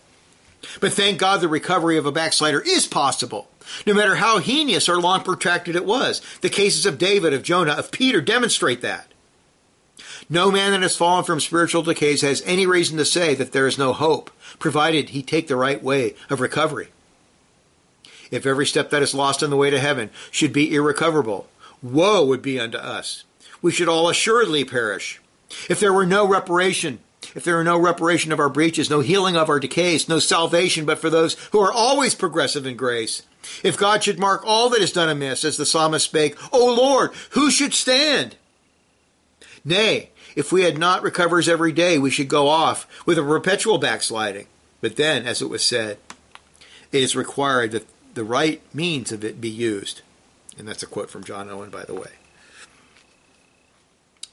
But 0.79 0.93
thank 0.93 1.19
God 1.19 1.41
the 1.41 1.47
recovery 1.47 1.97
of 1.97 2.05
a 2.05 2.11
backslider 2.11 2.61
is 2.61 2.87
possible, 2.87 3.49
no 3.85 3.93
matter 3.93 4.15
how 4.15 4.39
heinous 4.39 4.87
or 4.87 4.99
long 4.99 5.21
protracted 5.21 5.75
it 5.75 5.85
was. 5.85 6.21
The 6.41 6.49
cases 6.49 6.85
of 6.85 6.97
David, 6.97 7.33
of 7.33 7.43
Jonah, 7.43 7.73
of 7.73 7.91
Peter 7.91 8.21
demonstrate 8.21 8.81
that. 8.81 9.07
No 10.29 10.51
man 10.51 10.71
that 10.71 10.81
has 10.81 10.95
fallen 10.95 11.23
from 11.23 11.39
spiritual 11.39 11.83
decays 11.83 12.21
has 12.21 12.41
any 12.45 12.65
reason 12.65 12.97
to 12.97 13.05
say 13.05 13.35
that 13.35 13.51
there 13.51 13.67
is 13.67 13.77
no 13.77 13.93
hope, 13.93 14.31
provided 14.59 15.09
he 15.09 15.21
take 15.21 15.47
the 15.47 15.55
right 15.55 15.81
way 15.81 16.15
of 16.29 16.41
recovery. 16.41 16.89
If 18.31 18.45
every 18.45 18.65
step 18.65 18.89
that 18.89 19.03
is 19.03 19.13
lost 19.13 19.43
on 19.43 19.49
the 19.49 19.57
way 19.57 19.69
to 19.69 19.79
heaven 19.79 20.09
should 20.31 20.51
be 20.51 20.73
irrecoverable, 20.73 21.47
woe 21.81 22.25
would 22.25 22.41
be 22.41 22.59
unto 22.59 22.77
us. 22.77 23.23
We 23.61 23.71
should 23.71 23.87
all 23.87 24.09
assuredly 24.09 24.65
perish. 24.65 25.21
If 25.69 25.79
there 25.79 25.93
were 25.93 26.05
no 26.05 26.27
reparation, 26.27 26.99
if 27.35 27.43
there 27.43 27.55
were 27.55 27.63
no 27.63 27.77
reparation 27.77 28.31
of 28.31 28.39
our 28.39 28.49
breaches, 28.49 28.89
no 28.89 29.01
healing 29.01 29.35
of 29.35 29.49
our 29.49 29.59
decays, 29.59 30.09
no 30.09 30.19
salvation 30.19 30.85
but 30.85 30.99
for 30.99 31.09
those 31.09 31.35
who 31.51 31.59
are 31.59 31.71
always 31.71 32.15
progressive 32.15 32.65
in 32.65 32.75
grace, 32.75 33.23
if 33.63 33.77
God 33.77 34.03
should 34.03 34.19
mark 34.19 34.43
all 34.45 34.69
that 34.69 34.81
is 34.81 34.91
done 34.91 35.09
amiss, 35.09 35.45
as 35.45 35.57
the 35.57 35.65
psalmist 35.65 36.05
spake, 36.05 36.35
O 36.51 36.73
Lord, 36.73 37.11
who 37.31 37.51
should 37.51 37.73
stand? 37.73 38.35
Nay, 39.65 40.11
if 40.35 40.51
we 40.51 40.61
had 40.61 40.77
not 40.77 41.01
recovers 41.01 41.49
every 41.49 41.71
day, 41.71 41.97
we 41.97 42.11
should 42.11 42.27
go 42.27 42.47
off 42.47 42.87
with 43.07 43.17
a 43.17 43.23
perpetual 43.23 43.79
backsliding. 43.79 44.45
But 44.79 44.95
then, 44.95 45.25
as 45.25 45.41
it 45.41 45.49
was 45.49 45.63
said, 45.63 45.97
it 46.91 47.01
is 47.01 47.15
required 47.15 47.71
that 47.71 47.87
the 48.13 48.23
right 48.23 48.61
means 48.73 49.11
of 49.11 49.23
it 49.25 49.41
be 49.41 49.49
used. 49.49 50.01
And 50.57 50.67
that's 50.67 50.83
a 50.83 50.87
quote 50.87 51.09
from 51.09 51.23
John 51.23 51.49
Owen, 51.49 51.71
by 51.71 51.83
the 51.83 51.95
way. 51.95 52.11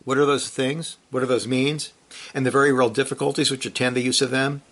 What 0.05 0.19
are 0.19 0.27
those 0.27 0.51
things? 0.51 0.99
What 1.11 1.23
are 1.23 1.27
those 1.27 1.49
means? 1.49 1.93
And 2.35 2.45
the 2.45 2.51
very 2.51 2.71
real 2.71 2.91
difficulties 2.91 3.51
which 3.51 3.65
attend 3.65 3.97
the 3.97 4.03
use 4.03 4.21
of 4.21 4.31
them? 4.31 4.63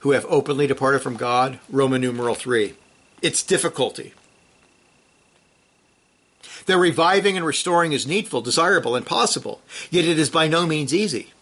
Who 0.00 0.10
have 0.10 0.26
openly 0.28 0.66
departed 0.66 1.00
from 1.00 1.16
God? 1.16 1.60
Roman 1.70 2.00
numeral 2.00 2.34
3. 2.34 2.74
It's 3.22 3.42
difficulty. 3.42 4.14
Their 6.68 6.76
reviving 6.76 7.34
and 7.34 7.46
restoring 7.46 7.92
is 7.92 8.06
needful, 8.06 8.42
desirable, 8.42 8.94
and 8.94 9.06
possible, 9.06 9.62
yet 9.90 10.04
it 10.04 10.18
is 10.18 10.28
by 10.28 10.48
no 10.48 10.66
means 10.66 10.92
easy. 10.92 11.32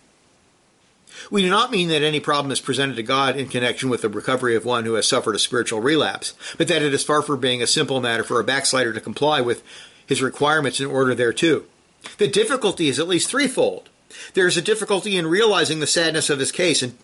We 1.33 1.43
do 1.43 1.51
not 1.51 1.73
mean 1.73 1.89
that 1.89 2.03
any 2.03 2.21
problem 2.21 2.53
is 2.53 2.61
presented 2.61 2.95
to 2.95 3.03
God 3.03 3.37
in 3.37 3.49
connection 3.49 3.89
with 3.89 4.03
the 4.03 4.09
recovery 4.09 4.55
of 4.55 4.65
one 4.65 4.85
who 4.85 4.95
has 4.95 5.09
suffered 5.09 5.35
a 5.35 5.41
spiritual 5.41 5.81
relapse, 5.81 6.35
but 6.57 6.69
that 6.69 6.81
it 6.81 6.95
is 6.95 7.03
far 7.03 7.23
from 7.23 7.41
being 7.41 7.61
a 7.61 7.67
simple 7.67 8.01
matter 8.01 8.23
for 8.23 8.39
a 8.39 8.45
backslider 8.45 8.93
to 8.93 9.01
comply 9.01 9.41
with 9.41 9.65
his 10.07 10.23
requirements 10.23 10.79
in 10.79 10.87
order 10.87 11.13
thereto. 11.13 11.65
The 12.19 12.29
difficulty 12.29 12.87
is 12.87 13.01
at 13.01 13.09
least 13.09 13.29
threefold. 13.29 13.89
There 14.35 14.47
is 14.47 14.57
a 14.57 14.63
difficulty 14.63 15.17
in 15.17 15.27
realizing 15.27 15.81
the 15.81 15.89
sadness 15.89 16.31
of 16.31 16.39
his 16.39 16.53
case 16.53 16.83
and 16.83 16.97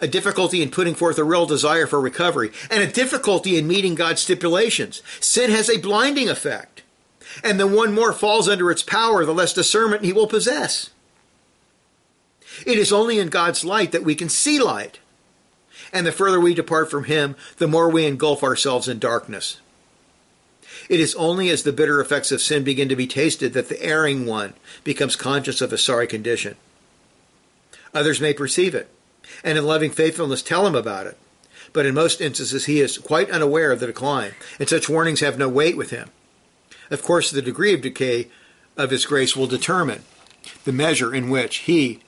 a 0.00 0.08
difficulty 0.08 0.62
in 0.62 0.70
putting 0.70 0.94
forth 0.94 1.18
a 1.18 1.24
real 1.24 1.44
desire 1.44 1.86
for 1.86 2.00
recovery, 2.00 2.50
and 2.70 2.82
a 2.82 2.90
difficulty 2.90 3.58
in 3.58 3.68
meeting 3.68 3.94
God's 3.94 4.22
stipulations. 4.22 5.02
Sin 5.20 5.50
has 5.50 5.68
a 5.68 5.76
blinding 5.76 6.30
effect 6.30 6.77
and 7.42 7.58
the 7.58 7.66
one 7.66 7.92
more 7.92 8.12
falls 8.12 8.48
under 8.48 8.70
its 8.70 8.82
power, 8.82 9.24
the 9.24 9.34
less 9.34 9.52
discernment 9.52 10.04
he 10.04 10.12
will 10.12 10.26
possess. 10.26 10.90
It 12.66 12.78
is 12.78 12.92
only 12.92 13.18
in 13.18 13.28
God's 13.28 13.64
light 13.64 13.92
that 13.92 14.04
we 14.04 14.14
can 14.14 14.28
see 14.28 14.58
light. 14.58 14.98
And 15.92 16.06
the 16.06 16.12
further 16.12 16.40
we 16.40 16.54
depart 16.54 16.90
from 16.90 17.04
Him, 17.04 17.36
the 17.58 17.68
more 17.68 17.88
we 17.88 18.06
engulf 18.06 18.42
ourselves 18.42 18.88
in 18.88 18.98
darkness. 18.98 19.60
It 20.88 21.00
is 21.00 21.14
only 21.14 21.50
as 21.50 21.62
the 21.62 21.72
bitter 21.72 22.00
effects 22.00 22.32
of 22.32 22.40
sin 22.40 22.64
begin 22.64 22.88
to 22.88 22.96
be 22.96 23.06
tasted 23.06 23.52
that 23.52 23.68
the 23.68 23.82
erring 23.82 24.26
one 24.26 24.54
becomes 24.84 25.16
conscious 25.16 25.60
of 25.60 25.72
a 25.72 25.78
sorry 25.78 26.06
condition. 26.06 26.56
Others 27.94 28.20
may 28.20 28.32
perceive 28.32 28.74
it, 28.74 28.88
and 29.42 29.58
in 29.58 29.64
loving 29.64 29.90
faithfulness 29.90 30.42
tell 30.42 30.66
him 30.66 30.74
about 30.74 31.06
it. 31.06 31.16
But 31.72 31.86
in 31.86 31.94
most 31.94 32.20
instances, 32.20 32.66
he 32.66 32.80
is 32.80 32.98
quite 32.98 33.30
unaware 33.30 33.72
of 33.72 33.80
the 33.80 33.86
decline, 33.86 34.32
and 34.58 34.68
such 34.68 34.88
warnings 34.88 35.20
have 35.20 35.38
no 35.38 35.48
weight 35.48 35.76
with 35.76 35.90
him. 35.90 36.10
Of 36.90 37.02
course, 37.02 37.30
the 37.30 37.42
degree 37.42 37.74
of 37.74 37.82
decay 37.82 38.28
of 38.76 38.90
his 38.90 39.06
grace 39.06 39.36
will 39.36 39.46
determine 39.46 40.02
the 40.64 40.72
measure 40.72 41.14
in 41.14 41.30
which 41.30 41.58
he 41.58 42.00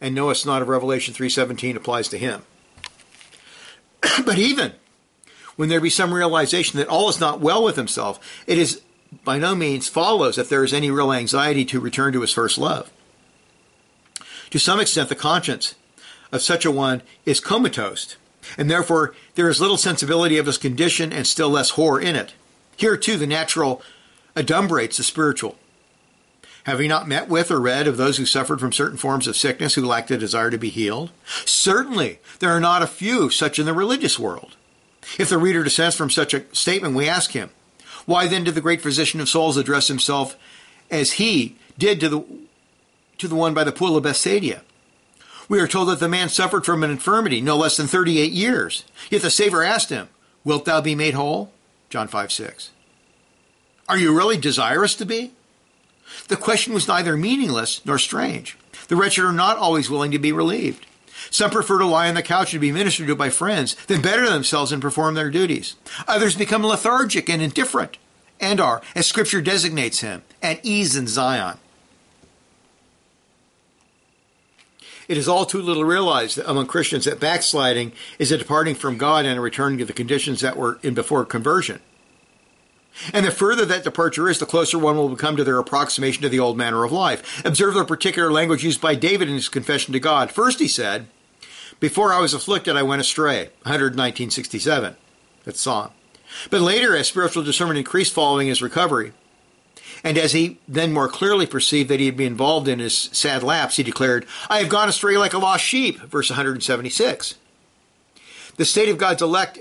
and 0.00 0.14
knowest 0.14 0.44
not 0.44 0.62
of 0.62 0.68
Revelation 0.68 1.14
3:17 1.14 1.76
applies 1.76 2.08
to 2.08 2.18
him. 2.18 2.42
but 4.24 4.38
even 4.38 4.72
when 5.56 5.68
there 5.68 5.80
be 5.80 5.90
some 5.90 6.12
realization 6.12 6.78
that 6.78 6.88
all 6.88 7.08
is 7.08 7.20
not 7.20 7.40
well 7.40 7.64
with 7.64 7.76
himself, 7.76 8.20
it 8.46 8.58
is 8.58 8.82
by 9.24 9.38
no 9.38 9.54
means 9.54 9.88
follows 9.88 10.36
that 10.36 10.48
there 10.48 10.64
is 10.64 10.74
any 10.74 10.90
real 10.90 11.12
anxiety 11.12 11.64
to 11.64 11.80
return 11.80 12.12
to 12.12 12.20
his 12.20 12.32
first 12.32 12.58
love. 12.58 12.90
To 14.50 14.58
some 14.58 14.80
extent, 14.80 15.08
the 15.08 15.14
conscience 15.14 15.74
of 16.32 16.42
such 16.42 16.64
a 16.64 16.70
one 16.70 17.02
is 17.24 17.40
comatose, 17.40 18.16
and 18.58 18.70
therefore 18.70 19.14
there 19.36 19.48
is 19.48 19.60
little 19.60 19.76
sensibility 19.76 20.36
of 20.36 20.46
his 20.46 20.58
condition 20.58 21.12
and 21.12 21.26
still 21.26 21.48
less 21.48 21.70
horror 21.70 22.00
in 22.00 22.16
it. 22.16 22.34
Here, 22.76 22.96
too, 22.96 23.16
the 23.16 23.26
natural 23.26 23.82
adumbrates 24.36 24.96
the 24.96 25.02
spiritual. 25.02 25.56
Have 26.64 26.78
we 26.78 26.88
not 26.88 27.06
met 27.06 27.28
with 27.28 27.50
or 27.50 27.60
read 27.60 27.86
of 27.86 27.98
those 27.98 28.16
who 28.16 28.24
suffered 28.24 28.58
from 28.58 28.72
certain 28.72 28.96
forms 28.96 29.26
of 29.26 29.36
sickness 29.36 29.74
who 29.74 29.84
lacked 29.84 30.10
a 30.10 30.16
desire 30.16 30.50
to 30.50 30.56
be 30.56 30.70
healed? 30.70 31.10
Certainly, 31.44 32.20
there 32.38 32.50
are 32.50 32.60
not 32.60 32.82
a 32.82 32.86
few 32.86 33.28
such 33.28 33.58
in 33.58 33.66
the 33.66 33.74
religious 33.74 34.18
world. 34.18 34.56
If 35.18 35.28
the 35.28 35.36
reader 35.36 35.62
dissents 35.62 35.94
from 35.94 36.08
such 36.08 36.32
a 36.32 36.44
statement, 36.54 36.94
we 36.94 37.06
ask 37.06 37.32
him, 37.32 37.50
why 38.06 38.26
then 38.26 38.44
did 38.44 38.54
the 38.54 38.60
great 38.62 38.80
physician 38.80 39.20
of 39.20 39.28
souls 39.28 39.56
address 39.56 39.88
himself 39.88 40.36
as 40.90 41.12
he 41.12 41.56
did 41.78 42.00
to 42.00 42.08
the, 42.08 42.24
to 43.18 43.28
the 43.28 43.34
one 43.34 43.54
by 43.54 43.64
the 43.64 43.72
pool 43.72 43.96
of 43.96 44.02
Bethsaida? 44.02 44.62
We 45.48 45.60
are 45.60 45.68
told 45.68 45.88
that 45.88 46.00
the 46.00 46.08
man 46.08 46.30
suffered 46.30 46.64
from 46.64 46.82
an 46.82 46.90
infirmity 46.90 47.40
no 47.42 47.56
less 47.56 47.76
than 47.76 47.86
38 47.86 48.32
years. 48.32 48.84
Yet 49.10 49.22
the 49.22 49.30
Savior 49.30 49.62
asked 49.62 49.90
him, 49.90 50.08
Wilt 50.44 50.64
thou 50.64 50.80
be 50.80 50.94
made 50.94 51.14
whole? 51.14 51.52
John 51.94 52.08
5 52.08 52.32
6. 52.32 52.70
Are 53.88 53.96
you 53.96 54.12
really 54.12 54.36
desirous 54.36 54.96
to 54.96 55.06
be? 55.06 55.30
The 56.26 56.36
question 56.36 56.74
was 56.74 56.88
neither 56.88 57.16
meaningless 57.16 57.86
nor 57.86 58.00
strange. 58.00 58.58
The 58.88 58.96
wretched 58.96 59.24
are 59.24 59.32
not 59.32 59.58
always 59.58 59.88
willing 59.88 60.10
to 60.10 60.18
be 60.18 60.32
relieved. 60.32 60.86
Some 61.30 61.52
prefer 61.52 61.78
to 61.78 61.86
lie 61.86 62.08
on 62.08 62.16
the 62.16 62.22
couch 62.24 62.52
and 62.52 62.60
be 62.60 62.72
ministered 62.72 63.06
to 63.06 63.14
by 63.14 63.30
friends 63.30 63.76
than 63.86 64.02
better 64.02 64.28
themselves 64.28 64.72
and 64.72 64.82
perform 64.82 65.14
their 65.14 65.30
duties. 65.30 65.76
Others 66.08 66.34
become 66.34 66.64
lethargic 66.64 67.30
and 67.30 67.40
indifferent 67.40 67.96
and 68.40 68.60
are, 68.60 68.82
as 68.96 69.06
Scripture 69.06 69.40
designates 69.40 70.00
him, 70.00 70.24
at 70.42 70.58
ease 70.64 70.96
in 70.96 71.06
Zion. 71.06 71.58
It 75.08 75.18
is 75.18 75.28
all 75.28 75.44
too 75.44 75.60
little 75.60 75.84
realized 75.84 76.38
among 76.38 76.66
Christians 76.66 77.04
that 77.04 77.20
backsliding 77.20 77.92
is 78.18 78.32
a 78.32 78.38
departing 78.38 78.74
from 78.74 78.98
God 78.98 79.26
and 79.26 79.38
a 79.38 79.40
returning 79.40 79.78
to 79.78 79.84
the 79.84 79.92
conditions 79.92 80.40
that 80.40 80.56
were 80.56 80.78
in 80.82 80.94
before 80.94 81.24
conversion. 81.24 81.80
And 83.12 83.26
the 83.26 83.30
further 83.30 83.64
that 83.64 83.84
departure 83.84 84.28
is, 84.28 84.38
the 84.38 84.46
closer 84.46 84.78
one 84.78 84.96
will 84.96 85.08
become 85.08 85.36
to 85.36 85.44
their 85.44 85.58
approximation 85.58 86.22
to 86.22 86.28
the 86.28 86.38
old 86.38 86.56
manner 86.56 86.84
of 86.84 86.92
life. 86.92 87.44
Observe 87.44 87.74
the 87.74 87.84
particular 87.84 88.30
language 88.30 88.64
used 88.64 88.80
by 88.80 88.94
David 88.94 89.28
in 89.28 89.34
his 89.34 89.48
confession 89.48 89.92
to 89.92 90.00
God. 90.00 90.30
First, 90.30 90.60
he 90.60 90.68
said, 90.68 91.06
Before 91.80 92.12
I 92.12 92.20
was 92.20 92.34
afflicted, 92.34 92.76
I 92.76 92.82
went 92.82 93.00
astray. 93.00 93.50
119.67. 93.66 94.94
That's 95.44 95.60
Psalm. 95.60 95.90
But 96.50 96.60
later, 96.60 96.96
as 96.96 97.08
spiritual 97.08 97.42
discernment 97.42 97.78
increased 97.78 98.14
following 98.14 98.48
his 98.48 98.62
recovery, 98.62 99.12
and 100.04 100.18
as 100.18 100.32
he 100.32 100.58
then 100.68 100.92
more 100.92 101.08
clearly 101.08 101.46
perceived 101.46 101.88
that 101.88 101.98
he 101.98 102.06
had 102.06 102.16
been 102.16 102.32
involved 102.32 102.68
in 102.68 102.78
his 102.78 102.94
sad 103.12 103.42
lapse, 103.42 103.76
he 103.76 103.82
declared, 103.82 104.26
I 104.50 104.58
have 104.58 104.68
gone 104.68 104.88
astray 104.88 105.16
like 105.16 105.32
a 105.32 105.38
lost 105.38 105.64
sheep, 105.64 105.98
verse 106.00 106.28
176. 106.30 107.36
The 108.56 108.64
state 108.66 108.90
of 108.90 108.98
God's 108.98 109.22
elect 109.22 109.58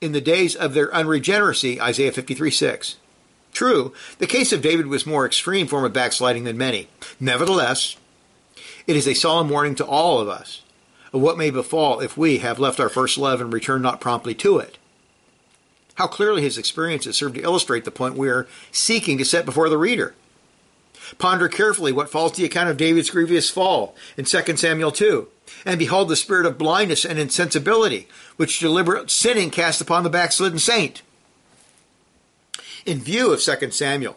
in 0.00 0.10
the 0.10 0.20
days 0.20 0.56
of 0.56 0.74
their 0.74 0.90
unregeneracy, 0.92 1.80
Isaiah 1.80 2.12
53 2.12 2.50
6. 2.50 2.96
True, 3.52 3.94
the 4.18 4.26
case 4.26 4.52
of 4.52 4.60
David 4.60 4.88
was 4.88 5.06
more 5.06 5.24
extreme 5.24 5.66
form 5.66 5.84
of 5.84 5.92
backsliding 5.92 6.44
than 6.44 6.58
many. 6.58 6.88
Nevertheless, 7.18 7.96
it 8.86 8.96
is 8.96 9.08
a 9.08 9.14
solemn 9.14 9.48
warning 9.48 9.76
to 9.76 9.86
all 9.86 10.20
of 10.20 10.28
us 10.28 10.62
of 11.12 11.22
what 11.22 11.38
may 11.38 11.50
befall 11.50 12.00
if 12.00 12.16
we 12.16 12.38
have 12.38 12.58
left 12.58 12.80
our 12.80 12.90
first 12.90 13.16
love 13.16 13.40
and 13.40 13.52
return 13.52 13.80
not 13.80 14.00
promptly 14.00 14.34
to 14.34 14.58
it. 14.58 14.76
How 15.96 16.06
clearly 16.06 16.42
his 16.42 16.58
experiences 16.58 17.16
serve 17.16 17.34
to 17.34 17.42
illustrate 17.42 17.84
the 17.84 17.90
point 17.90 18.16
we 18.16 18.28
are 18.28 18.46
seeking 18.70 19.18
to 19.18 19.24
set 19.24 19.44
before 19.44 19.68
the 19.68 19.78
reader. 19.78 20.14
Ponder 21.18 21.48
carefully 21.48 21.92
what 21.92 22.10
the 22.10 22.44
account 22.44 22.68
of 22.68 22.76
David's 22.76 23.10
grievous 23.10 23.50
fall 23.50 23.94
in 24.16 24.24
2 24.24 24.56
Samuel 24.56 24.90
2, 24.90 25.28
and 25.64 25.78
behold 25.78 26.08
the 26.08 26.16
spirit 26.16 26.46
of 26.46 26.58
blindness 26.58 27.04
and 27.04 27.18
insensibility 27.18 28.08
which 28.36 28.58
deliberate 28.58 29.10
sinning 29.10 29.50
cast 29.50 29.80
upon 29.80 30.02
the 30.02 30.10
backslidden 30.10 30.58
saint. 30.58 31.02
In 32.84 33.00
view 33.00 33.32
of 33.32 33.40
2 33.40 33.70
Samuel 33.70 34.16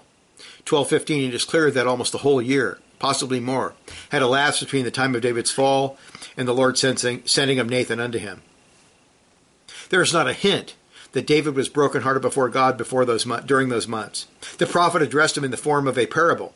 12:15, 0.66 1.30
it 1.30 1.34
is 1.34 1.46
clear 1.46 1.72
that 1.72 1.88
almost 1.88 2.12
the 2.12 2.20
whole 2.20 2.42
year, 2.42 2.80
possibly 2.98 3.40
more, 3.40 3.74
had 4.10 4.22
elapsed 4.22 4.60
between 4.60 4.84
the 4.84 4.92
time 4.92 5.16
of 5.16 5.22
David's 5.22 5.52
fall 5.52 5.98
and 6.36 6.48
the 6.48 6.54
Lord 6.54 6.78
sending 6.78 7.60
of 7.60 7.70
Nathan 7.70 8.00
unto 8.00 8.18
him. 8.18 8.42
There 9.90 10.02
is 10.02 10.14
not 10.14 10.28
a 10.28 10.34
hint 10.34 10.74
that 11.14 11.28
David 11.28 11.56
was 11.56 11.70
brokenhearted 11.70 12.22
before 12.22 12.50
God 12.50 12.78
before 12.78 13.06
those 13.06 13.26
during 13.46 13.70
those 13.70 13.88
months. 13.88 14.28
The 14.58 14.66
prophet 14.66 15.02
addressed 15.02 15.38
him 15.38 15.44
in 15.44 15.52
the 15.52 15.58
form 15.58 15.88
of 15.88 15.98
a 15.98 16.06
parable, 16.06 16.54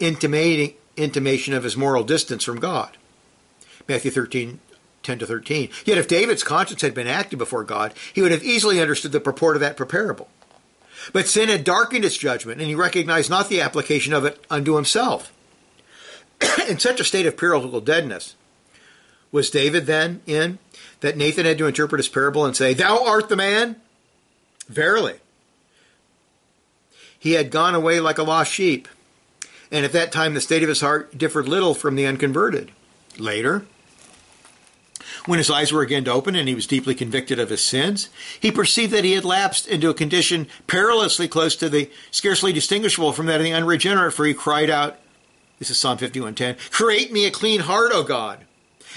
intimating 0.00 0.74
intimation 0.96 1.54
of 1.54 1.64
his 1.64 1.76
moral 1.76 2.04
distance 2.04 2.44
from 2.44 2.58
God. 2.60 2.96
Matthew 3.88 4.10
13, 4.10 4.60
10 5.02 5.18
to 5.20 5.26
13. 5.26 5.70
Yet 5.84 5.98
if 5.98 6.08
David's 6.08 6.42
conscience 6.42 6.82
had 6.82 6.94
been 6.94 7.06
active 7.06 7.38
before 7.38 7.64
God, 7.64 7.94
he 8.12 8.22
would 8.22 8.32
have 8.32 8.42
easily 8.42 8.80
understood 8.80 9.12
the 9.12 9.20
purport 9.20 9.56
of 9.56 9.60
that 9.60 9.76
parable. 9.88 10.28
But 11.12 11.28
sin 11.28 11.48
had 11.48 11.62
darkened 11.62 12.04
his 12.04 12.16
judgment, 12.16 12.60
and 12.60 12.68
he 12.68 12.74
recognized 12.74 13.30
not 13.30 13.48
the 13.48 13.60
application 13.60 14.12
of 14.12 14.24
it 14.24 14.44
unto 14.50 14.74
himself. 14.74 15.32
in 16.68 16.78
such 16.78 17.00
a 17.00 17.04
state 17.04 17.26
of 17.26 17.36
puritanical 17.36 17.80
deadness, 17.80 18.34
was 19.36 19.50
David 19.50 19.84
then 19.84 20.22
in 20.26 20.58
that 21.00 21.18
Nathan 21.18 21.44
had 21.44 21.58
to 21.58 21.66
interpret 21.66 21.98
his 21.98 22.08
parable 22.08 22.46
and 22.46 22.56
say, 22.56 22.72
Thou 22.72 23.04
art 23.04 23.28
the 23.28 23.36
man? 23.36 23.76
Verily. 24.66 25.16
He 27.18 27.32
had 27.32 27.50
gone 27.50 27.74
away 27.74 28.00
like 28.00 28.16
a 28.16 28.22
lost 28.22 28.50
sheep, 28.50 28.88
and 29.70 29.84
at 29.84 29.92
that 29.92 30.10
time 30.10 30.32
the 30.32 30.40
state 30.40 30.62
of 30.62 30.70
his 30.70 30.80
heart 30.80 31.18
differed 31.18 31.48
little 31.48 31.74
from 31.74 31.96
the 31.96 32.06
unconverted. 32.06 32.72
Later, 33.18 33.66
when 35.26 35.38
his 35.38 35.50
eyes 35.50 35.70
were 35.70 35.82
again 35.82 36.08
opened 36.08 36.38
and 36.38 36.48
he 36.48 36.54
was 36.54 36.66
deeply 36.66 36.94
convicted 36.94 37.38
of 37.38 37.50
his 37.50 37.62
sins, 37.62 38.08
he 38.40 38.50
perceived 38.50 38.92
that 38.94 39.04
he 39.04 39.12
had 39.12 39.24
lapsed 39.24 39.68
into 39.68 39.90
a 39.90 39.94
condition 39.94 40.48
perilously 40.66 41.28
close 41.28 41.56
to 41.56 41.68
the 41.68 41.90
scarcely 42.10 42.54
distinguishable 42.54 43.12
from 43.12 43.26
that 43.26 43.40
of 43.40 43.44
the 43.44 43.52
unregenerate, 43.52 44.14
for 44.14 44.24
he 44.24 44.32
cried 44.32 44.70
out, 44.70 44.98
this 45.58 45.68
is 45.68 45.78
Psalm 45.78 45.98
51:10, 45.98 46.70
Create 46.70 47.12
me 47.12 47.26
a 47.26 47.30
clean 47.30 47.60
heart, 47.60 47.92
O 47.92 48.02
God, 48.02 48.45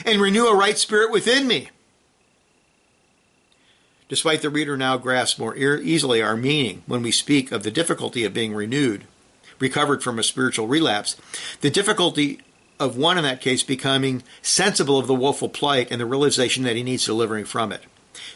and 0.05 0.21
renew 0.21 0.47
a 0.47 0.55
right 0.55 0.77
spirit 0.77 1.11
within 1.11 1.47
me. 1.47 1.69
Despite 4.07 4.41
the 4.41 4.49
reader 4.49 4.75
now 4.75 4.97
grasp 4.97 5.37
more 5.37 5.55
easily 5.55 6.21
our 6.21 6.35
meaning 6.35 6.81
when 6.87 7.03
we 7.03 7.11
speak 7.11 7.51
of 7.51 7.63
the 7.63 7.71
difficulty 7.71 8.23
of 8.23 8.33
being 8.33 8.55
renewed, 8.55 9.05
recovered 9.59 10.01
from 10.01 10.17
a 10.17 10.23
spiritual 10.23 10.67
relapse, 10.67 11.15
the 11.61 11.69
difficulty 11.69 12.41
of 12.79 12.97
one 12.97 13.17
in 13.17 13.23
that 13.23 13.41
case 13.41 13.61
becoming 13.61 14.23
sensible 14.41 14.97
of 14.97 15.05
the 15.05 15.13
woeful 15.13 15.49
plight 15.49 15.91
and 15.91 16.01
the 16.01 16.05
realization 16.05 16.63
that 16.63 16.75
he 16.75 16.83
needs 16.83 17.05
delivering 17.05 17.45
from 17.45 17.71
it. 17.71 17.83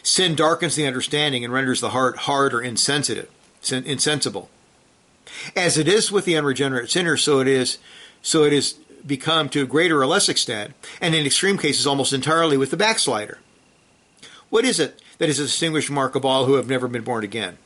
Sin 0.02 0.36
darkens 0.36 0.76
the 0.76 0.86
understanding 0.86 1.44
and 1.44 1.52
renders 1.52 1.80
the 1.80 1.90
heart 1.90 2.18
hard 2.18 2.54
or 2.54 2.60
insensitive, 2.60 3.28
insensible. 3.70 4.50
As 5.56 5.78
it 5.78 5.88
is 5.88 6.12
with 6.12 6.26
the 6.26 6.36
unregenerate 6.36 6.90
sinner, 6.90 7.16
so 7.16 7.40
it 7.40 7.48
is, 7.48 7.78
so 8.22 8.44
it 8.44 8.52
is 8.52 8.76
become 9.06 9.48
to 9.50 9.62
a 9.62 9.66
greater 9.66 10.00
or 10.00 10.06
less 10.06 10.28
extent, 10.28 10.74
and 11.00 11.14
in 11.14 11.26
extreme 11.26 11.58
cases 11.58 11.86
almost 11.86 12.12
entirely 12.12 12.56
with 12.56 12.70
the 12.70 12.76
backslider. 12.76 13.38
What 14.50 14.64
is 14.64 14.80
it 14.80 15.00
that 15.18 15.28
is 15.28 15.38
a 15.38 15.44
distinguished 15.44 15.90
mark 15.90 16.14
of 16.14 16.24
all 16.24 16.46
who 16.46 16.54
have 16.54 16.68
never 16.68 16.88
been 16.88 17.02
born 17.02 17.24
again? 17.24 17.58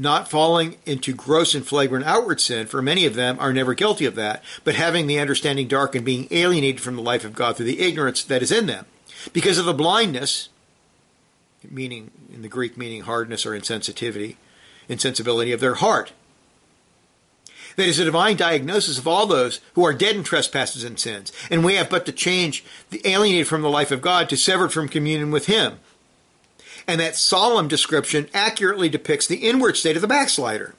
not 0.00 0.30
falling 0.30 0.76
into 0.86 1.12
gross 1.12 1.54
and 1.54 1.66
flagrant 1.66 2.06
outward 2.06 2.40
sin, 2.40 2.66
for 2.66 2.80
many 2.80 3.04
of 3.04 3.14
them 3.14 3.38
are 3.38 3.52
never 3.52 3.74
guilty 3.74 4.06
of 4.06 4.14
that, 4.14 4.42
but 4.64 4.74
having 4.74 5.06
the 5.06 5.18
understanding 5.18 5.68
dark 5.68 5.94
and 5.94 6.06
being 6.06 6.26
alienated 6.30 6.80
from 6.80 6.96
the 6.96 7.02
life 7.02 7.22
of 7.22 7.34
God 7.34 7.54
through 7.54 7.66
the 7.66 7.80
ignorance 7.80 8.24
that 8.24 8.42
is 8.42 8.50
in 8.50 8.64
them. 8.64 8.86
Because 9.34 9.58
of 9.58 9.66
the 9.66 9.74
blindness, 9.74 10.48
meaning 11.68 12.10
in 12.32 12.40
the 12.40 12.48
Greek 12.48 12.78
meaning 12.78 13.02
hardness 13.02 13.44
or 13.44 13.50
insensitivity, 13.50 14.36
insensibility 14.88 15.52
of 15.52 15.60
their 15.60 15.74
heart. 15.74 16.12
That 17.80 17.88
is 17.88 17.98
a 17.98 18.04
divine 18.04 18.36
diagnosis 18.36 18.98
of 18.98 19.08
all 19.08 19.26
those 19.26 19.60
who 19.74 19.86
are 19.86 19.94
dead 19.94 20.14
in 20.14 20.22
trespasses 20.22 20.84
and 20.84 21.00
sins, 21.00 21.32
and 21.50 21.64
we 21.64 21.76
have 21.76 21.88
but 21.88 22.04
to 22.06 22.12
change 22.12 22.62
the 22.90 23.00
alienated 23.06 23.48
from 23.48 23.62
the 23.62 23.70
life 23.70 23.90
of 23.90 24.02
God 24.02 24.28
to 24.28 24.36
severed 24.36 24.70
from 24.70 24.86
communion 24.86 25.30
with 25.30 25.46
Him 25.46 25.78
and 26.86 27.00
that 27.00 27.16
solemn 27.16 27.68
description 27.68 28.28
accurately 28.34 28.88
depicts 28.88 29.26
the 29.26 29.48
inward 29.48 29.76
state 29.76 29.96
of 29.96 30.02
the 30.02 30.08
backslider. 30.08 30.74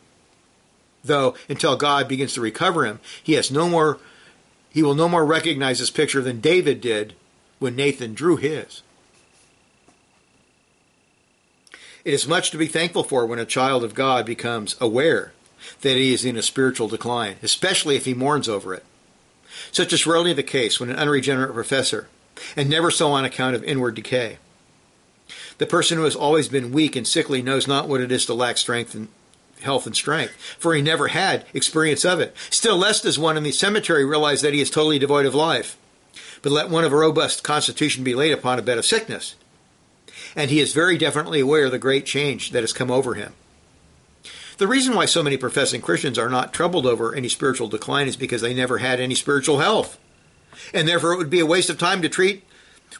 Though, 1.03 1.35
until 1.49 1.75
God 1.77 2.07
begins 2.07 2.33
to 2.33 2.41
recover 2.41 2.85
him, 2.85 2.99
he 3.23 3.33
has 3.33 3.49
no 3.49 3.67
more 3.67 3.97
he 4.69 4.83
will 4.83 4.93
no 4.93 5.09
more 5.09 5.25
recognize 5.25 5.79
this 5.79 5.89
picture 5.89 6.21
than 6.21 6.39
David 6.39 6.81
did 6.81 7.13
when 7.59 7.75
Nathan 7.75 8.13
drew 8.13 8.37
his. 8.37 8.83
It 12.05 12.13
is 12.13 12.27
much 12.27 12.51
to 12.51 12.57
be 12.57 12.67
thankful 12.67 13.03
for 13.03 13.25
when 13.25 13.39
a 13.39 13.45
child 13.45 13.83
of 13.83 13.93
God 13.93 14.25
becomes 14.25 14.75
aware 14.79 15.33
that 15.81 15.97
he 15.97 16.13
is 16.13 16.25
in 16.25 16.37
a 16.37 16.41
spiritual 16.41 16.87
decline, 16.87 17.37
especially 17.41 17.95
if 17.95 18.05
he 18.05 18.13
mourns 18.13 18.49
over 18.49 18.73
it. 18.73 18.85
Such 19.71 19.93
is 19.93 20.07
rarely 20.07 20.33
the 20.33 20.43
case 20.43 20.79
when 20.79 20.89
an 20.89 20.95
unregenerate 20.95 21.53
professor, 21.53 22.07
and 22.55 22.69
never 22.69 22.91
so 22.91 23.11
on 23.11 23.25
account 23.25 23.55
of 23.55 23.63
inward 23.63 23.95
decay. 23.95 24.37
The 25.57 25.65
person 25.65 25.97
who 25.97 26.05
has 26.05 26.15
always 26.15 26.47
been 26.47 26.71
weak 26.71 26.95
and 26.95 27.07
sickly 27.07 27.41
knows 27.41 27.67
not 27.67 27.87
what 27.87 28.01
it 28.01 28.11
is 28.11 28.25
to 28.25 28.33
lack 28.33 28.57
strength 28.57 28.95
and 28.95 29.09
health 29.61 29.85
and 29.85 29.95
strength, 29.95 30.33
for 30.57 30.73
he 30.73 30.81
never 30.81 31.09
had 31.09 31.45
experience 31.53 32.03
of 32.03 32.19
it. 32.19 32.35
Still 32.49 32.77
less 32.77 33.01
does 33.01 33.19
one 33.19 33.37
in 33.37 33.43
the 33.43 33.51
cemetery 33.51 34.03
realize 34.03 34.41
that 34.41 34.53
he 34.53 34.61
is 34.61 34.69
totally 34.69 34.99
devoid 34.99 35.25
of 35.25 35.35
life. 35.35 35.77
But 36.41 36.51
let 36.51 36.69
one 36.69 36.83
of 36.83 36.91
a 36.91 36.97
robust 36.97 37.43
constitution 37.43 38.03
be 38.03 38.15
laid 38.15 38.31
upon 38.31 38.57
a 38.57 38.63
bed 38.63 38.79
of 38.79 38.85
sickness, 38.85 39.35
and 40.35 40.49
he 40.49 40.59
is 40.59 40.73
very 40.73 40.97
definitely 40.97 41.39
aware 41.39 41.65
of 41.65 41.71
the 41.71 41.77
great 41.77 42.05
change 42.05 42.51
that 42.51 42.63
has 42.63 42.73
come 42.73 42.89
over 42.89 43.13
him. 43.13 43.33
The 44.61 44.67
reason 44.67 44.93
why 44.93 45.07
so 45.07 45.23
many 45.23 45.37
professing 45.37 45.81
Christians 45.81 46.19
are 46.19 46.29
not 46.29 46.53
troubled 46.53 46.85
over 46.85 47.15
any 47.15 47.29
spiritual 47.29 47.67
decline 47.67 48.07
is 48.07 48.15
because 48.15 48.41
they 48.41 48.53
never 48.53 48.77
had 48.77 48.99
any 48.99 49.15
spiritual 49.15 49.57
health. 49.57 49.97
And 50.71 50.87
therefore 50.87 51.13
it 51.13 51.17
would 51.17 51.31
be 51.31 51.39
a 51.39 51.47
waste 51.47 51.71
of 51.71 51.79
time 51.79 52.03
to 52.03 52.09
treat 52.09 52.43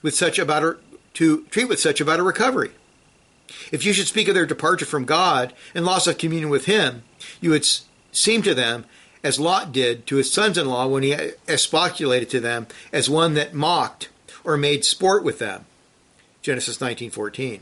with 0.02 0.16
such 0.16 0.40
about 0.40 0.82
to 1.14 1.46
treat 1.52 1.70
with 1.70 1.80
such 1.80 2.02
about 2.02 2.20
a 2.20 2.24
recovery. 2.24 2.72
If 3.72 3.86
you 3.86 3.94
should 3.94 4.08
speak 4.08 4.28
of 4.28 4.34
their 4.34 4.48
departure 4.48 4.88
from 4.88 5.06
God 5.06 5.54
and 5.76 5.86
loss 5.86 6.08
of 6.08 6.18
communion 6.18 6.50
with 6.50 6.66
Him, 6.66 7.04
you 7.42 7.52
would 7.52 7.68
seem 8.12 8.42
to 8.42 8.56
them 8.56 8.86
as 9.24 9.40
Lot 9.40 9.72
did 9.72 10.08
to 10.08 10.16
his 10.16 10.34
sons 10.34 10.58
in 10.58 10.68
law 10.68 10.88
when 10.88 11.04
he 11.04 11.14
expostulated 11.48 12.32
to 12.32 12.40
them 12.40 12.66
as 12.92 13.08
one 13.08 13.36
that 13.36 13.54
mocked 13.54 14.10
or 14.44 14.58
made 14.58 14.84
sport 14.84 15.24
with 15.24 15.38
them. 15.38 15.66
Genesis 16.42 16.80
19:14. 16.80 17.60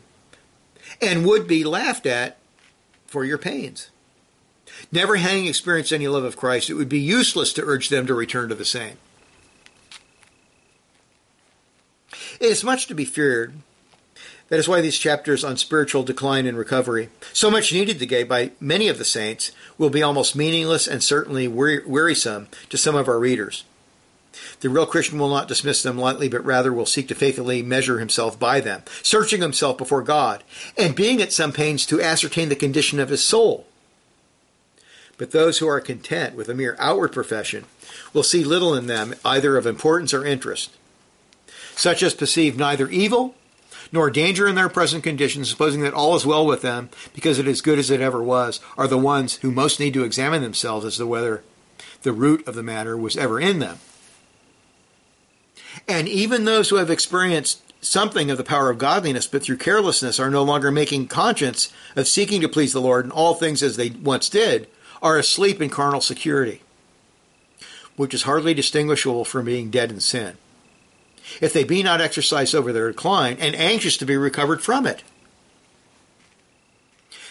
And 1.02 1.26
would 1.26 1.48
be 1.48 1.66
laughed 1.66 2.06
at 2.06 2.39
for 3.10 3.26
your 3.26 3.38
pains. 3.38 3.90
Never 4.92 5.18
having 5.18 5.48
experienced 5.48 5.92
any 5.92 6.08
love 6.08 6.24
of 6.24 6.38
Christ, 6.38 6.70
it 6.70 6.76
would 6.76 6.90
be 6.90 7.00
useless 7.00 7.52
to 7.54 7.66
urge 7.66 7.90
them 7.90 8.06
to 8.08 8.14
return 8.14 8.50
to 8.50 8.56
the 8.56 8.66
same. 8.66 8.98
It 12.40 12.48
is 12.48 12.64
much 12.64 12.88
to 12.88 12.94
be 12.94 13.06
feared. 13.06 13.56
That 14.48 14.60
is 14.60 14.68
why 14.68 14.82
these 14.82 14.98
chapters 14.98 15.44
on 15.44 15.58
spiritual 15.58 16.04
decline 16.04 16.48
and 16.48 16.58
recovery, 16.58 17.10
so 17.34 17.52
much 17.52 17.74
needed 17.74 18.00
today 18.00 18.24
by 18.24 18.52
many 18.60 18.88
of 18.88 18.98
the 18.98 19.06
saints, 19.06 19.52
will 19.78 19.92
be 19.92 20.02
almost 20.02 20.36
meaningless 20.36 20.88
and 20.88 21.04
certainly 21.04 21.48
wearisome 21.48 22.48
to 22.70 22.78
some 22.78 22.96
of 22.96 23.08
our 23.08 23.20
readers. 23.20 23.64
The 24.62 24.70
real 24.70 24.86
Christian 24.86 25.20
will 25.20 25.30
not 25.30 25.48
dismiss 25.48 25.84
them 25.84 25.98
lightly, 25.98 26.30
but 26.30 26.46
rather 26.46 26.74
will 26.74 26.86
seek 26.86 27.08
to 27.10 27.16
faithfully 27.16 27.62
measure 27.62 28.00
himself 28.00 28.40
by 28.40 28.60
them, 28.60 28.84
searching 29.02 29.42
himself 29.42 29.78
before 29.78 30.02
God, 30.02 30.44
and 30.78 30.96
being 30.96 31.22
at 31.22 31.34
some 31.34 31.52
pains 31.52 31.86
to 31.88 32.02
ascertain 32.02 32.50
the 32.50 32.56
condition 32.56 33.00
of 33.00 33.10
his 33.10 33.24
soul. 33.24 33.68
But 35.18 35.32
those 35.32 35.58
who 35.58 35.68
are 35.68 35.82
content 35.82 36.36
with 36.36 36.50
a 36.50 36.54
mere 36.54 36.76
outward 36.80 37.12
profession 37.12 37.66
will 38.14 38.24
see 38.24 38.44
little 38.44 38.74
in 38.74 38.88
them 38.88 39.16
either 39.26 39.58
of 39.58 39.66
importance 39.66 40.14
or 40.14 40.26
interest 40.26 40.72
such 41.80 42.04
as 42.04 42.14
perceive 42.14 42.58
neither 42.58 42.90
evil 42.90 43.36
nor 43.92 44.12
danger 44.12 44.48
in 44.48 44.56
their 44.56 44.70
present 44.70 45.04
condition, 45.04 45.46
supposing 45.46 45.82
that 45.82 45.94
all 45.94 46.16
is 46.16 46.26
well 46.26 46.46
with 46.46 46.62
them 46.62 46.90
because 47.14 47.40
it 47.40 47.48
is 47.48 47.62
good 47.62 47.80
as 47.80 47.90
it 47.90 48.02
ever 48.02 48.22
was, 48.22 48.60
are 48.78 48.88
the 48.88 48.98
ones 48.98 49.36
who 49.38 49.50
most 49.50 49.80
need 49.80 49.94
to 49.94 50.04
examine 50.04 50.44
themselves 50.44 50.86
as 50.86 50.98
to 50.98 51.08
whether 51.08 51.42
the 52.04 52.12
root 52.12 52.48
of 52.48 52.54
the 52.54 52.62
matter 52.62 52.98
was 52.98 53.18
ever 53.18 53.40
in 53.40 53.60
them. 53.60 53.80
And 55.90 56.08
even 56.08 56.46
those 56.46 56.70
who 56.70 56.76
have 56.76 56.92
experienced 56.92 57.64
something 57.82 58.30
of 58.30 58.38
the 58.38 58.44
power 58.44 58.70
of 58.70 58.78
godliness, 58.78 59.26
but 59.26 59.42
through 59.42 59.58
carelessness 59.58 60.20
are 60.20 60.30
no 60.30 60.44
longer 60.44 60.72
making 60.72 61.08
conscience 61.08 61.74
of 61.96 62.08
seeking 62.08 62.42
to 62.42 62.48
please 62.48 62.74
the 62.74 62.80
Lord 62.80 63.06
in 63.06 63.12
all 63.12 63.34
things 63.34 63.64
as 63.64 63.76
they 63.76 63.90
once 63.90 64.30
did, 64.30 64.68
are 65.02 65.18
asleep 65.18 65.62
in 65.62 65.70
carnal 65.70 66.02
security, 66.02 66.62
which 67.96 68.14
is 68.14 68.24
hardly 68.24 68.54
distinguishable 68.54 69.26
from 69.26 69.46
being 69.46 69.72
dead 69.72 69.92
in 69.92 70.00
sin. 70.00 70.38
if 71.42 71.54
they 71.54 71.64
be 71.64 71.84
not 71.84 72.02
exercised 72.02 72.56
over 72.56 72.74
their 72.74 72.92
decline 72.92 73.38
and 73.40 73.56
anxious 73.56 73.98
to 73.98 74.06
be 74.06 74.18
recovered 74.18 74.62
from 74.62 74.86
it. 74.86 75.04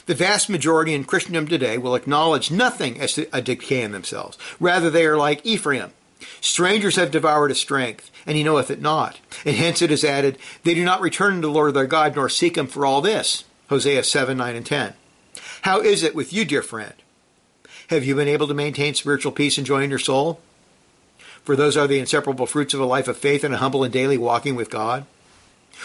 The 0.06 0.14
vast 0.14 0.48
majority 0.48 0.94
in 0.94 1.04
Christendom 1.04 1.48
today 1.48 1.76
will 1.76 1.94
acknowledge 1.94 2.50
nothing 2.50 2.98
as 3.00 3.18
a 3.32 3.42
decay 3.42 3.82
in 3.82 3.92
themselves. 3.92 4.38
Rather, 4.58 4.88
they 4.88 5.04
are 5.04 5.18
like 5.18 5.44
Ephraim. 5.44 5.92
Strangers 6.40 6.96
have 6.96 7.10
devoured 7.10 7.48
his 7.48 7.60
strength, 7.60 8.10
and 8.26 8.36
he 8.36 8.42
knoweth 8.42 8.70
it 8.70 8.80
not. 8.80 9.20
And 9.44 9.56
hence 9.56 9.82
it 9.82 9.90
is 9.90 10.04
added, 10.04 10.38
They 10.64 10.74
do 10.74 10.84
not 10.84 11.00
return 11.00 11.36
to 11.36 11.40
the 11.40 11.52
Lord 11.52 11.74
their 11.74 11.86
God, 11.86 12.16
nor 12.16 12.28
seek 12.28 12.56
him 12.56 12.66
for 12.66 12.84
all 12.84 13.00
this. 13.00 13.44
Hosea 13.68 14.02
7, 14.02 14.36
9, 14.36 14.56
and 14.56 14.66
10. 14.66 14.94
How 15.62 15.80
is 15.80 16.02
it 16.02 16.14
with 16.14 16.32
you, 16.32 16.44
dear 16.44 16.62
friend? 16.62 16.94
Have 17.88 18.04
you 18.04 18.14
been 18.14 18.28
able 18.28 18.48
to 18.48 18.54
maintain 18.54 18.94
spiritual 18.94 19.32
peace 19.32 19.58
and 19.58 19.66
joy 19.66 19.82
in 19.82 19.90
your 19.90 19.98
soul? 19.98 20.40
For 21.42 21.56
those 21.56 21.76
are 21.76 21.86
the 21.86 21.98
inseparable 21.98 22.46
fruits 22.46 22.74
of 22.74 22.80
a 22.80 22.84
life 22.84 23.08
of 23.08 23.16
faith 23.16 23.44
and 23.44 23.54
a 23.54 23.58
humble 23.58 23.84
and 23.84 23.92
daily 23.92 24.18
walking 24.18 24.54
with 24.54 24.70
God. 24.70 25.06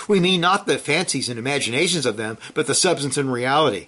We 0.08 0.19
mean 0.19 0.41
not 0.41 0.65
the 0.65 0.78
fancies 0.78 1.30
and 1.30 1.39
imaginations 1.39 2.06
of 2.06 2.17
them, 2.17 2.38
but 2.54 2.67
the 2.67 2.76
substance 2.76 3.17
and 3.17 3.32
reality. 3.32 3.88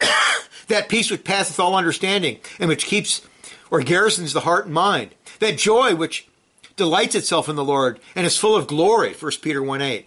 that 0.68 0.88
peace 0.88 1.10
which 1.10 1.24
passeth 1.24 1.58
all 1.58 1.74
understanding, 1.74 2.38
and 2.58 2.68
which 2.68 2.86
keeps 2.86 3.22
or 3.70 3.80
garrisons 3.80 4.32
the 4.32 4.40
heart 4.40 4.66
and 4.66 4.74
mind. 4.74 5.14
That 5.40 5.58
joy 5.58 5.94
which 5.94 6.28
delights 6.76 7.14
itself 7.14 7.48
in 7.48 7.56
the 7.56 7.64
Lord 7.64 7.98
and 8.14 8.26
is 8.26 8.38
full 8.38 8.56
of 8.56 8.66
glory. 8.66 9.12
1 9.12 9.32
Peter 9.42 9.62
1 9.62 9.82
8. 9.82 10.06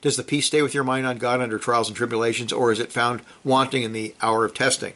Does 0.00 0.16
the 0.16 0.22
peace 0.22 0.46
stay 0.46 0.60
with 0.60 0.74
your 0.74 0.84
mind 0.84 1.06
on 1.06 1.16
God 1.16 1.40
under 1.40 1.58
trials 1.58 1.88
and 1.88 1.96
tribulations, 1.96 2.52
or 2.52 2.72
is 2.72 2.78
it 2.78 2.92
found 2.92 3.22
wanting 3.42 3.82
in 3.82 3.92
the 3.92 4.14
hour 4.20 4.44
of 4.44 4.52
testing? 4.52 4.92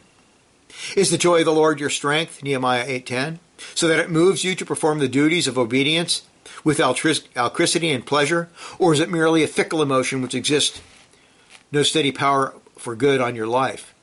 Is 0.96 1.10
the 1.10 1.16
joy 1.16 1.40
of 1.40 1.44
the 1.46 1.52
Lord 1.52 1.80
your 1.80 1.90
strength? 1.90 2.42
Nehemiah 2.42 2.84
8:10. 2.86 3.38
So 3.74 3.88
that 3.88 3.98
it 3.98 4.10
moves 4.10 4.44
you 4.44 4.54
to 4.54 4.66
perform 4.66 4.98
the 4.98 5.08
duties 5.08 5.46
of 5.46 5.58
obedience 5.58 6.22
with 6.64 6.80
alacrity 6.80 7.90
and 7.90 8.06
pleasure, 8.06 8.48
or 8.78 8.92
is 8.92 9.00
it 9.00 9.10
merely 9.10 9.42
a 9.42 9.48
fickle 9.48 9.82
emotion 9.82 10.20
which 10.22 10.34
exists 10.34 10.80
no 11.72 11.82
steady 11.82 12.12
power 12.12 12.54
for 12.76 12.94
good 12.94 13.20
on 13.20 13.34
your 13.34 13.46
life. 13.46 13.94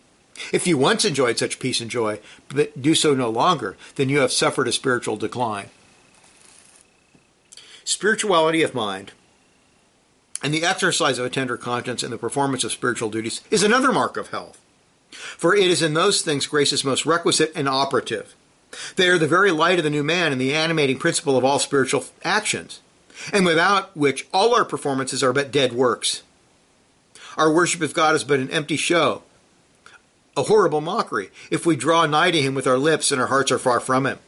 If 0.51 0.67
you 0.67 0.77
once 0.77 1.05
enjoyed 1.05 1.37
such 1.37 1.59
peace 1.59 1.79
and 1.79 1.89
joy, 1.89 2.19
but 2.49 2.81
do 2.81 2.93
so 2.93 3.13
no 3.13 3.29
longer, 3.29 3.77
then 3.95 4.09
you 4.09 4.19
have 4.19 4.31
suffered 4.31 4.67
a 4.67 4.71
spiritual 4.71 5.15
decline. 5.15 5.69
Spirituality 7.83 8.61
of 8.61 8.75
mind 8.75 9.11
and 10.43 10.53
the 10.53 10.65
exercise 10.65 11.17
of 11.17 11.25
a 11.25 11.29
tender 11.29 11.57
conscience 11.57 12.03
and 12.03 12.11
the 12.11 12.17
performance 12.17 12.63
of 12.63 12.71
spiritual 12.71 13.09
duties 13.09 13.41
is 13.49 13.63
another 13.63 13.91
mark 13.91 14.17
of 14.17 14.29
health. 14.29 14.59
For 15.11 15.55
it 15.55 15.67
is 15.67 15.81
in 15.81 15.93
those 15.93 16.21
things 16.21 16.45
grace 16.45 16.73
is 16.73 16.83
most 16.83 17.05
requisite 17.05 17.51
and 17.55 17.69
operative. 17.69 18.35
They 18.95 19.07
are 19.07 19.17
the 19.17 19.27
very 19.27 19.51
light 19.51 19.79
of 19.79 19.83
the 19.83 19.89
new 19.89 20.03
man 20.03 20.31
and 20.31 20.41
the 20.41 20.53
animating 20.53 20.99
principle 20.99 21.37
of 21.37 21.45
all 21.45 21.59
spiritual 21.59 22.05
actions, 22.23 22.81
and 23.31 23.45
without 23.45 23.95
which 23.95 24.27
all 24.33 24.53
our 24.53 24.65
performances 24.65 25.23
are 25.23 25.31
but 25.31 25.51
dead 25.51 25.71
works. 25.71 26.23
Our 27.37 27.51
worship 27.51 27.81
of 27.81 27.93
God 27.93 28.15
is 28.15 28.23
but 28.23 28.39
an 28.39 28.51
empty 28.51 28.75
show, 28.75 29.23
a 30.37 30.43
horrible 30.43 30.81
mockery, 30.81 31.29
if 31.49 31.65
we 31.65 31.75
draw 31.75 32.05
nigh 32.05 32.31
to 32.31 32.41
Him 32.41 32.55
with 32.55 32.67
our 32.67 32.77
lips 32.77 33.11
and 33.11 33.21
our 33.21 33.27
hearts 33.27 33.51
are 33.51 33.59
far 33.59 33.79
from 33.79 34.05
Him. 34.05 34.19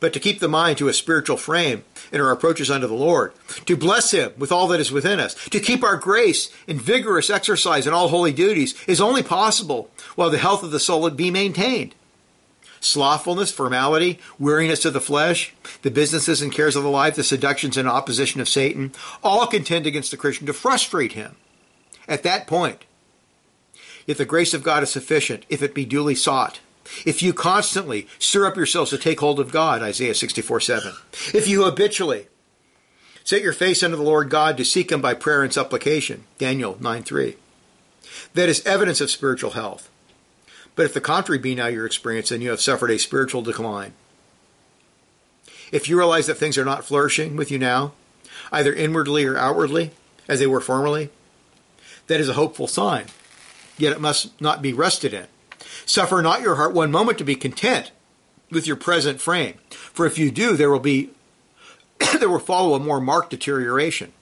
But 0.00 0.12
to 0.14 0.20
keep 0.20 0.40
the 0.40 0.48
mind 0.48 0.78
to 0.78 0.88
a 0.88 0.92
spiritual 0.92 1.36
frame 1.36 1.84
in 2.10 2.20
our 2.20 2.32
approaches 2.32 2.70
unto 2.70 2.86
the 2.86 2.94
Lord, 2.94 3.32
to 3.66 3.76
bless 3.76 4.10
Him 4.10 4.32
with 4.36 4.50
all 4.50 4.66
that 4.68 4.80
is 4.80 4.90
within 4.90 5.20
us, 5.20 5.34
to 5.46 5.60
keep 5.60 5.84
our 5.84 5.96
grace 5.96 6.50
in 6.66 6.78
vigorous 6.78 7.30
exercise 7.30 7.86
in 7.86 7.94
all 7.94 8.08
holy 8.08 8.32
duties 8.32 8.74
is 8.86 9.00
only 9.00 9.22
possible 9.22 9.90
while 10.16 10.30
the 10.30 10.38
health 10.38 10.62
of 10.62 10.72
the 10.72 10.80
soul 10.80 11.08
be 11.10 11.30
maintained. 11.30 11.94
Slothfulness, 12.80 13.52
formality, 13.52 14.18
weariness 14.40 14.84
of 14.84 14.92
the 14.92 15.00
flesh, 15.00 15.54
the 15.82 15.90
businesses 15.90 16.42
and 16.42 16.50
cares 16.50 16.74
of 16.74 16.82
the 16.82 16.90
life, 16.90 17.14
the 17.14 17.22
seductions 17.22 17.76
and 17.76 17.88
opposition 17.88 18.40
of 18.40 18.48
Satan, 18.48 18.92
all 19.22 19.46
contend 19.46 19.86
against 19.86 20.10
the 20.10 20.16
Christian 20.16 20.48
to 20.48 20.52
frustrate 20.52 21.12
him 21.12 21.36
at 22.08 22.24
that 22.24 22.48
point. 22.48 22.84
If 24.12 24.18
the 24.18 24.26
grace 24.26 24.52
of 24.52 24.62
God 24.62 24.82
is 24.82 24.90
sufficient, 24.90 25.46
if 25.48 25.62
it 25.62 25.74
be 25.74 25.86
duly 25.86 26.14
sought, 26.14 26.60
if 27.06 27.22
you 27.22 27.32
constantly 27.32 28.08
stir 28.18 28.44
up 28.44 28.56
yourselves 28.56 28.90
to 28.90 28.98
take 28.98 29.20
hold 29.20 29.40
of 29.40 29.50
God, 29.50 29.80
Isaiah 29.80 30.14
64 30.14 30.60
7, 30.60 30.92
if 31.32 31.48
you 31.48 31.64
habitually 31.64 32.26
set 33.24 33.40
your 33.40 33.54
face 33.54 33.82
unto 33.82 33.96
the 33.96 34.02
Lord 34.02 34.28
God 34.28 34.58
to 34.58 34.66
seek 34.66 34.92
Him 34.92 35.00
by 35.00 35.14
prayer 35.14 35.42
and 35.42 35.50
supplication, 35.50 36.24
Daniel 36.36 36.76
9 36.78 37.02
3, 37.02 37.36
that 38.34 38.50
is 38.50 38.62
evidence 38.66 39.00
of 39.00 39.10
spiritual 39.10 39.52
health. 39.52 39.88
But 40.76 40.84
if 40.84 40.92
the 40.92 41.00
contrary 41.00 41.38
be 41.38 41.54
now 41.54 41.68
your 41.68 41.86
experience, 41.86 42.28
then 42.28 42.42
you 42.42 42.50
have 42.50 42.60
suffered 42.60 42.90
a 42.90 42.98
spiritual 42.98 43.40
decline. 43.40 43.94
If 45.72 45.88
you 45.88 45.96
realize 45.96 46.26
that 46.26 46.34
things 46.34 46.58
are 46.58 46.66
not 46.66 46.84
flourishing 46.84 47.34
with 47.34 47.50
you 47.50 47.58
now, 47.58 47.92
either 48.52 48.74
inwardly 48.74 49.24
or 49.24 49.38
outwardly, 49.38 49.92
as 50.28 50.38
they 50.38 50.46
were 50.46 50.60
formerly, 50.60 51.08
that 52.08 52.20
is 52.20 52.28
a 52.28 52.34
hopeful 52.34 52.66
sign, 52.66 53.06
yet 53.78 53.92
it 53.92 54.00
must 54.00 54.40
not 54.40 54.62
be 54.62 54.72
rested 54.72 55.14
in. 55.14 55.26
Suffer 55.86 56.22
not 56.22 56.42
your 56.42 56.56
heart 56.56 56.74
one 56.74 56.90
moment 56.90 57.18
to 57.18 57.24
be 57.24 57.34
content 57.34 57.90
with 58.50 58.66
your 58.66 58.76
present 58.76 59.20
frame, 59.20 59.54
for 59.70 60.06
if 60.06 60.18
you 60.18 60.30
do, 60.30 60.56
there 60.56 60.70
will 60.70 60.78
be 60.78 61.10
there 62.18 62.28
will 62.28 62.38
follow 62.38 62.74
a 62.74 62.80
more 62.80 63.00
marked 63.00 63.30
deterioration. 63.30 64.12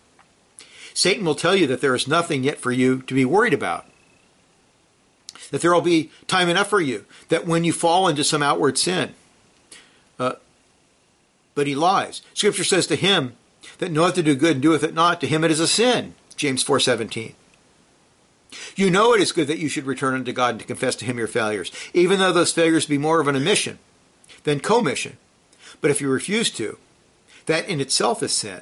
Satan 0.94 1.24
will 1.24 1.34
tell 1.34 1.56
you 1.56 1.66
that 1.66 1.80
there 1.80 1.94
is 1.94 2.08
nothing 2.08 2.44
yet 2.44 2.58
for 2.58 2.72
you 2.72 3.02
to 3.02 3.14
be 3.14 3.24
worried 3.24 3.54
about. 3.54 3.86
That 5.50 5.62
there 5.62 5.72
will 5.72 5.80
be 5.80 6.10
time 6.26 6.48
enough 6.48 6.68
for 6.68 6.80
you. 6.80 7.04
That 7.28 7.46
when 7.46 7.64
you 7.64 7.72
fall 7.72 8.06
into 8.08 8.24
some 8.24 8.42
outward 8.42 8.78
sin, 8.78 9.14
uh, 10.18 10.34
but 11.54 11.66
he 11.66 11.74
lies. 11.74 12.22
Scripture 12.34 12.64
says 12.64 12.86
to 12.88 12.96
him 12.96 13.34
that 13.78 13.90
knoweth 13.90 14.14
to 14.14 14.22
do 14.22 14.34
good 14.34 14.56
and 14.56 14.62
doeth 14.62 14.82
it 14.82 14.94
not, 14.94 15.20
to 15.20 15.26
him 15.26 15.44
it 15.44 15.50
is 15.50 15.60
a 15.60 15.66
sin. 15.66 16.14
James 16.36 16.62
four 16.62 16.80
seventeen. 16.80 17.34
You 18.76 18.90
know 18.90 19.14
it 19.14 19.20
is 19.20 19.32
good 19.32 19.46
that 19.48 19.58
you 19.58 19.68
should 19.68 19.86
return 19.86 20.14
unto 20.14 20.32
God 20.32 20.50
and 20.50 20.60
to 20.60 20.66
confess 20.66 20.96
to 20.96 21.04
Him 21.04 21.18
your 21.18 21.26
failures, 21.26 21.70
even 21.94 22.18
though 22.18 22.32
those 22.32 22.52
failures 22.52 22.86
be 22.86 22.98
more 22.98 23.20
of 23.20 23.28
an 23.28 23.36
omission 23.36 23.78
than 24.44 24.60
commission. 24.60 25.16
But 25.80 25.90
if 25.90 26.00
you 26.00 26.10
refuse 26.10 26.50
to, 26.52 26.78
that 27.46 27.68
in 27.68 27.80
itself 27.80 28.22
is 28.22 28.32
sin. 28.32 28.60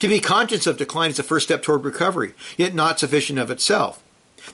To 0.00 0.08
be 0.08 0.20
conscious 0.20 0.66
of 0.66 0.76
decline 0.76 1.10
is 1.10 1.16
the 1.16 1.22
first 1.22 1.46
step 1.46 1.62
toward 1.62 1.84
recovery, 1.84 2.34
yet 2.56 2.74
not 2.74 2.98
sufficient 2.98 3.38
of 3.38 3.50
itself. 3.50 4.02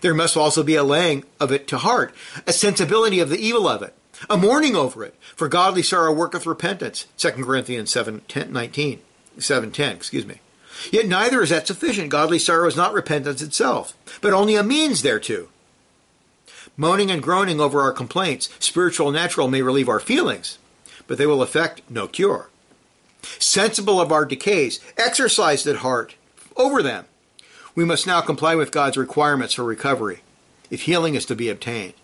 There 0.01 0.15
must 0.15 0.37
also 0.37 0.63
be 0.63 0.77
a 0.77 0.85
laying 0.85 1.25
of 1.41 1.53
it 1.53 1.69
to 1.69 1.79
heart, 1.79 2.15
a 2.47 2.53
sensibility 2.53 3.21
of 3.21 3.29
the 3.29 3.39
evil 3.39 3.69
of 3.69 3.83
it, 3.83 3.95
a 4.29 4.37
mourning 4.37 4.77
over 4.77 5.05
it, 5.05 5.15
for 5.37 5.49
godly 5.49 5.83
sorrow 5.83 6.13
worketh 6.13 6.47
repentance. 6.47 7.07
2 7.19 7.31
Corinthians 7.33 7.91
7, 7.91 8.23
10, 8.29 8.53
19, 8.53 9.01
7, 9.39 9.71
10, 9.73 9.97
excuse 9.97 10.27
me. 10.27 10.41
Yet 10.91 11.07
neither 11.07 11.43
is 11.43 11.51
that 11.51 11.67
sufficient. 11.67 12.11
Godly 12.11 12.39
sorrow 12.39 12.67
is 12.69 12.77
not 12.77 12.93
repentance 12.93 13.43
itself, 13.43 13.97
but 14.21 14.33
only 14.33 14.57
a 14.57 14.63
means 14.63 15.03
thereto. 15.03 15.49
Moaning 16.77 17.11
and 17.11 17.23
groaning 17.23 17.61
over 17.61 17.81
our 17.81 17.93
complaints, 17.93 18.49
spiritual 18.59 19.09
and 19.09 19.17
natural, 19.17 19.49
may 19.49 19.63
relieve 19.63 19.89
our 19.89 20.01
feelings, 20.01 20.59
but 21.07 21.19
they 21.19 21.27
will 21.27 21.43
effect 21.43 21.83
no 21.89 22.09
cure. 22.09 22.49
Sensible 23.39 24.01
of 24.01 24.11
our 24.13 24.25
decays, 24.25 24.81
exercised 24.97 25.67
at 25.67 25.77
heart 25.77 26.17
over 26.57 26.83
them, 26.83 27.05
we 27.75 27.85
must 27.85 28.07
now 28.07 28.21
comply 28.21 28.55
with 28.55 28.71
God's 28.71 28.97
requirements 28.97 29.55
for 29.55 29.65
recovery, 29.65 30.21
if 30.71 30.83
healing 30.83 31.15
is 31.15 31.27
to 31.27 31.35
be 31.35 31.49
obtained. 31.49 31.95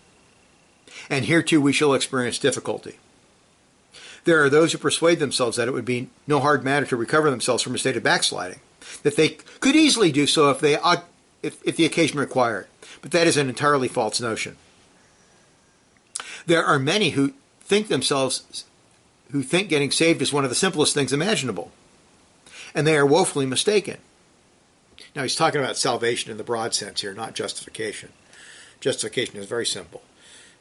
And 1.09 1.25
here 1.25 1.43
too 1.43 1.61
we 1.61 1.73
shall 1.73 1.95
experience 1.95 2.39
difficulty. 2.39 2.99
There 4.25 4.43
are 4.43 4.51
those 4.51 4.73
who 4.73 4.79
persuade 4.79 5.19
themselves 5.19 5.57
that 5.57 5.69
it 5.69 5.73
would 5.73 5.85
be 5.85 6.09
no 6.27 6.41
hard 6.41 6.65
matter 6.65 6.87
to 6.87 6.97
recover 6.97 7.31
themselves 7.31 7.63
from 7.63 7.75
a 7.75 7.79
state 7.79 7.97
of 7.97 8.03
backsliding, 8.03 8.61
that 9.03 9.17
they 9.17 9.39
could 9.61 9.77
easily 9.77 10.13
do 10.13 10.27
so 10.27 10.51
if, 10.51 10.61
they, 10.61 10.77
if, 11.43 11.63
if 11.65 11.77
the 11.77 11.87
occasion 11.87 12.19
required. 12.19 12.67
But 13.03 13.13
that 13.13 13.27
is 13.27 13.37
an 13.37 13.49
entirely 13.49 13.89
false 13.89 14.21
notion. 14.21 14.57
There 16.47 16.65
are 16.65 16.79
many 16.79 17.11
who 17.11 17.35
think 17.61 17.89
themselves, 17.89 18.65
who 19.31 19.43
think 19.43 19.69
getting 19.69 19.91
saved 19.91 20.23
is 20.23 20.33
one 20.33 20.45
of 20.45 20.51
the 20.51 20.57
simplest 20.57 20.95
things 20.95 21.13
imaginable. 21.13 21.71
And 22.75 22.87
they 22.87 22.97
are 22.97 23.07
woefully 23.07 23.47
mistaken. 23.47 23.99
Now, 25.17 25.23
he's 25.23 25.37
talking 25.37 25.61
about 25.61 25.77
salvation 25.77 26.31
in 26.31 26.37
the 26.37 26.45
broad 26.45 26.75
sense 26.75 27.01
here, 27.01 27.15
not 27.15 27.35
justification. 27.35 28.11
Justification 28.81 29.37
is 29.37 29.47
very 29.47 29.67
simple. 29.67 30.03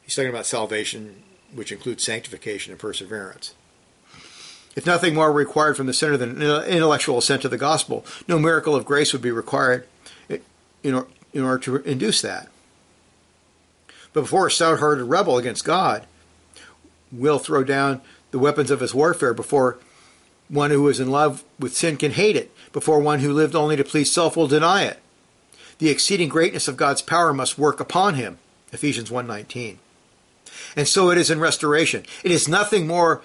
He's 0.02 0.14
talking 0.14 0.30
about 0.30 0.46
salvation 0.46 1.22
which 1.54 1.72
includes 1.72 2.04
sanctification 2.04 2.72
and 2.72 2.80
perseverance. 2.80 3.54
If 4.76 4.86
nothing 4.86 5.14
more 5.14 5.32
were 5.32 5.38
required 5.38 5.76
from 5.76 5.86
the 5.86 5.92
sinner 5.92 6.16
than 6.16 6.40
an 6.40 6.64
intellectual 6.64 7.18
assent 7.18 7.42
to 7.42 7.48
the 7.48 7.58
gospel, 7.58 8.04
no 8.28 8.38
miracle 8.38 8.76
of 8.76 8.84
grace 8.84 9.12
would 9.12 9.22
be 9.22 9.32
required 9.32 9.86
in 10.82 10.94
order 10.94 11.58
to 11.58 11.76
induce 11.78 12.22
that. 12.22 12.48
But 14.12 14.22
before 14.22 14.46
a 14.46 14.50
stout 14.50 14.78
hearted 14.78 15.04
rebel 15.04 15.38
against 15.38 15.64
God 15.64 16.06
will 17.12 17.38
throw 17.38 17.64
down 17.64 18.00
the 18.30 18.38
weapons 18.38 18.70
of 18.70 18.80
his 18.80 18.94
warfare, 18.94 19.34
before 19.34 19.78
one 20.48 20.70
who 20.70 20.88
is 20.88 21.00
in 21.00 21.10
love 21.10 21.44
with 21.58 21.76
sin 21.76 21.96
can 21.96 22.12
hate 22.12 22.36
it, 22.36 22.52
before 22.72 23.00
one 23.00 23.18
who 23.20 23.32
lived 23.32 23.56
only 23.56 23.76
to 23.76 23.84
please 23.84 24.10
self 24.10 24.36
will 24.36 24.46
deny 24.46 24.84
it. 24.84 25.00
The 25.78 25.90
exceeding 25.90 26.28
greatness 26.28 26.68
of 26.68 26.76
God's 26.76 27.02
power 27.02 27.32
must 27.32 27.58
work 27.58 27.80
upon 27.80 28.14
him. 28.14 28.38
Ephesians 28.72 29.10
1:19. 29.10 29.78
And 30.76 30.86
so 30.86 31.10
it 31.10 31.18
is 31.18 31.30
in 31.30 31.40
restoration. 31.40 32.04
It 32.24 32.30
is 32.30 32.48
nothing 32.48 32.86
more 32.86 33.22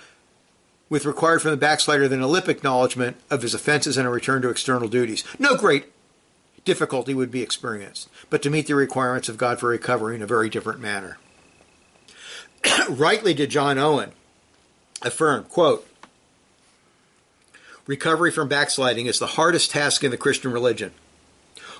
with 0.90 1.06
required 1.06 1.42
from 1.42 1.52
the 1.52 1.58
backslider 1.58 2.08
than 2.08 2.22
a 2.22 2.28
lip 2.28 2.48
acknowledgement 2.48 3.18
of 3.30 3.42
his 3.42 3.54
offenses 3.54 3.98
and 3.98 4.08
a 4.08 4.12
return 4.12 4.42
to 4.44 4.50
external 4.50 4.88
duties. 4.88 5.24
No 5.40 5.56
great 5.56 5.86
difficulty 6.64 7.14
would 7.14 7.32
be 7.32 7.42
experienced, 7.42 8.10
but 8.30 8.42
to 8.44 8.50
meet 8.50 8.68
the 8.68 8.76
requirements 8.76 9.30
of 9.30 9.38
God 9.38 9.60
for 9.60 9.70
recovery 9.70 10.16
in 10.16 10.22
a 10.22 10.28
very 10.28 10.50
different 10.50 10.80
manner. 10.80 11.18
Rightly 12.90 13.34
did 13.34 13.50
John 13.50 13.78
Owen 13.78 14.12
affirm, 15.02 15.46
quote, 15.46 15.88
Recovery 17.88 18.32
from 18.32 18.48
backsliding 18.48 19.06
is 19.06 19.20
the 19.20 19.28
hardest 19.28 19.70
task 19.70 20.04
in 20.04 20.10
the 20.10 20.18
Christian 20.18 20.52
religion, 20.52 20.92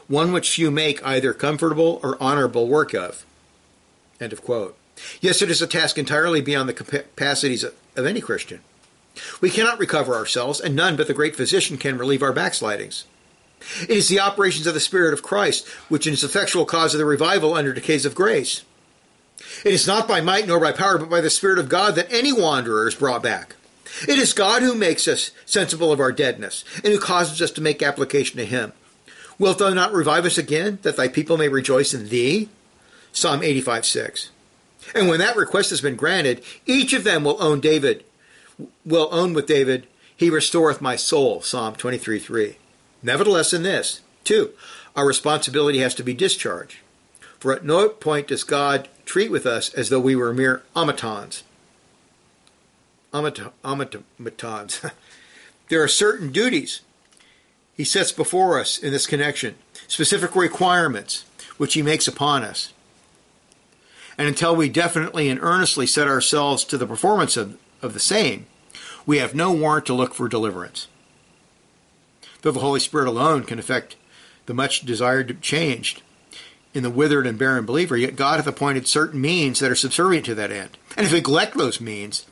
one 0.08 0.32
which 0.32 0.52
few 0.52 0.70
make 0.70 1.04
either 1.06 1.34
comfortable 1.34 2.00
or 2.04 2.22
honorable 2.22 2.68
work 2.68 2.94
of. 2.94 3.26
End 4.22 4.32
of 4.32 4.44
quote. 4.44 4.78
Yes, 5.22 5.42
it 5.42 5.50
is 5.50 5.62
a 5.62 5.68
task 5.68 5.98
entirely 5.98 6.42
beyond 6.42 6.70
the 6.70 6.74
capacities 6.74 7.64
of 7.64 8.06
any 8.06 8.22
Christian. 8.22 8.62
We 9.42 9.50
cannot 9.50 9.80
recover 9.80 10.16
ourselves, 10.16 10.60
and 10.60 10.76
none 10.76 10.96
but 10.96 11.08
the 11.08 11.14
great 11.14 11.36
physician 11.36 11.78
can 11.78 11.98
relieve 11.98 12.24
our 12.24 12.34
backslidings. 12.34 13.06
It 13.82 13.92
is 13.92 14.10
the 14.10 14.20
operations 14.20 14.68
of 14.68 14.74
the 14.74 14.80
Spirit 14.80 15.14
of 15.14 15.24
Christ 15.24 15.68
which 15.90 16.06
is 16.06 16.22
the 16.22 16.28
effectual 16.28 16.66
cause 16.66 16.94
of 16.94 17.00
the 17.00 17.06
revival 17.06 17.54
under 17.54 17.74
decays 17.74 18.06
of 18.06 18.14
grace. 18.16 18.64
It 19.64 19.74
is 19.74 19.88
not 19.88 20.08
by 20.08 20.22
might 20.22 20.48
nor 20.48 20.60
by 20.60 20.72
power, 20.72 20.98
but 20.98 21.10
by 21.10 21.22
the 21.22 21.30
Spirit 21.30 21.60
of 21.60 21.70
God 21.70 21.96
that 21.96 22.12
any 22.12 22.32
wanderer 22.32 22.88
is 22.88 22.96
brought 22.96 23.24
back. 23.24 23.56
It 24.08 24.20
is 24.20 24.34
God 24.34 24.62
who 24.62 24.76
makes 24.76 25.08
us 25.08 25.32
sensible 25.46 25.92
of 25.92 26.00
our 26.00 26.12
deadness, 26.12 26.64
and 26.84 26.92
who 26.92 27.00
causes 27.00 27.42
us 27.42 27.52
to 27.52 27.62
make 27.62 27.82
application 27.82 28.38
to 28.38 28.46
Him. 28.46 28.74
Wilt 29.40 29.60
thou 29.60 29.70
not 29.70 29.94
revive 29.94 30.26
us 30.26 30.38
again, 30.38 30.80
that 30.82 30.98
thy 30.98 31.08
people 31.08 31.38
may 31.38 31.48
rejoice 31.48 31.94
in 31.94 32.10
thee? 32.10 32.50
Psalm 33.12 33.44
85 33.44 33.86
6. 33.86 34.30
And 34.94 35.08
when 35.08 35.20
that 35.20 35.36
request 35.36 35.70
has 35.72 35.82
been 35.82 35.96
granted, 35.96 36.44
each 36.66 36.94
of 36.94 37.04
them 37.04 37.24
will 37.24 37.42
own 37.42 37.60
David, 37.60 38.04
will 38.86 39.10
own 39.12 39.34
with 39.34 39.48
David, 39.48 39.88
He 40.16 40.30
restoreth 40.30 40.82
my 40.82 40.96
soul. 40.96 41.42
Psalm 41.42 41.76
23 41.76 42.20
3. 42.20 42.58
Nevertheless, 43.02 43.54
in 43.54 43.64
this, 43.64 44.02
too, 44.24 44.52
our 44.96 45.06
responsibility 45.06 45.80
has 45.80 45.94
to 45.96 46.04
be 46.04 46.14
discharged. 46.14 46.78
For 47.40 47.54
at 47.54 47.66
no 47.66 47.90
point 47.90 48.28
does 48.28 48.44
God 48.44 48.90
treat 49.06 49.30
with 49.30 49.46
us 49.46 49.74
as 49.74 49.90
though 49.90 50.00
we 50.00 50.16
were 50.16 50.34
mere 50.34 50.64
automatons. 50.76 51.44
Automatons. 53.14 54.82
there 55.70 55.84
are 55.84 55.88
certain 55.88 56.32
duties 56.32 56.82
he 57.76 57.84
sets 57.84 58.12
before 58.12 58.60
us 58.60 58.78
in 58.78 58.92
this 58.92 59.06
connection, 59.06 59.56
specific 59.88 60.36
requirements 60.36 61.26
which 61.58 61.74
he 61.74 61.82
makes 61.82 62.08
upon 62.08 62.44
us. 62.44 62.74
And 64.18 64.28
until 64.28 64.56
we 64.56 64.70
definitely 64.70 65.30
and 65.30 65.40
earnestly 65.42 65.86
set 65.86 66.08
ourselves 66.08 66.64
to 66.66 66.78
the 66.78 66.88
performance 66.88 67.36
of, 67.36 67.58
of 67.82 67.94
the 67.94 68.00
same, 68.00 68.46
we 69.06 69.18
have 69.18 69.36
no 69.36 69.52
warrant 69.52 69.86
to 69.88 69.94
look 69.94 70.14
for 70.14 70.28
deliverance. 70.28 70.88
Though 72.42 72.52
the 72.52 72.60
Holy 72.60 72.80
Spirit 72.80 73.08
alone 73.08 73.44
can 73.44 73.60
effect 73.60 73.96
the 74.46 74.54
much 74.54 74.86
desired 74.86 75.42
change 75.42 76.02
in 76.74 76.84
the 76.84 76.90
withered 76.90 77.26
and 77.26 77.40
barren 77.40 77.66
believer, 77.66 77.98
yet 77.98 78.16
God 78.16 78.38
hath 78.38 78.48
appointed 78.48 78.88
certain 78.88 79.20
means 79.20 79.60
that 79.60 79.72
are 79.72 79.76
subservient 79.76 80.26
to 80.26 80.36
that 80.36 80.52
end. 80.52 80.78
And 80.96 81.06
if 81.06 81.12
we 81.12 81.20
neglect 81.20 81.58
those 81.58 81.82
means, 81.82 82.26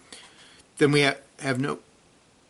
then 0.77 0.91
we 0.91 1.01
have 1.01 1.59
no 1.59 1.79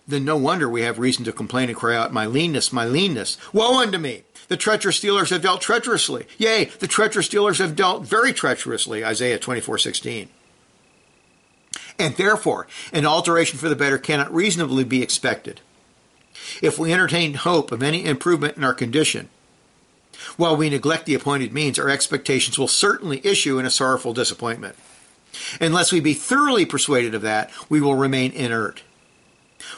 then 0.05 0.25
no 0.25 0.35
wonder 0.35 0.67
we 0.67 0.81
have 0.81 0.99
reason 0.99 1.23
to 1.23 1.31
complain 1.31 1.69
and 1.69 1.77
cry 1.77 1.95
out, 1.95 2.11
My 2.11 2.25
leanness, 2.25 2.73
my 2.73 2.85
leanness, 2.85 3.37
woe 3.53 3.79
unto 3.79 3.97
me! 3.97 4.23
The 4.47 4.57
treacherous 4.57 4.99
dealers 4.99 5.29
have 5.29 5.41
dealt 5.41 5.61
treacherously. 5.61 6.25
Yea, 6.37 6.65
the 6.65 6.87
treacherous 6.87 7.29
dealers 7.29 7.59
have 7.59 7.75
dealt 7.75 8.05
very 8.05 8.33
treacherously. 8.33 9.03
Isaiah 9.03 9.39
24 9.39 9.77
16. 9.77 10.29
And 11.99 12.15
therefore, 12.15 12.67
an 12.91 13.05
alteration 13.05 13.59
for 13.59 13.69
the 13.69 13.75
better 13.75 13.97
cannot 13.97 14.33
reasonably 14.33 14.83
be 14.83 15.01
expected. 15.01 15.61
If 16.61 16.79
we 16.79 16.91
entertain 16.91 17.35
hope 17.35 17.71
of 17.71 17.83
any 17.83 18.05
improvement 18.05 18.57
in 18.57 18.63
our 18.63 18.73
condition, 18.73 19.29
while 20.37 20.55
we 20.55 20.69
neglect 20.69 21.05
the 21.05 21.13
appointed 21.13 21.53
means, 21.53 21.77
our 21.77 21.89
expectations 21.89 22.57
will 22.57 22.67
certainly 22.67 23.21
issue 23.23 23.59
in 23.59 23.65
a 23.65 23.71
sorrowful 23.71 24.13
disappointment. 24.13 24.75
Unless 25.59 25.91
we 25.91 25.99
be 25.99 26.13
thoroughly 26.13 26.65
persuaded 26.65 27.15
of 27.15 27.21
that, 27.23 27.51
we 27.69 27.81
will 27.81 27.95
remain 27.95 28.31
inert. 28.31 28.83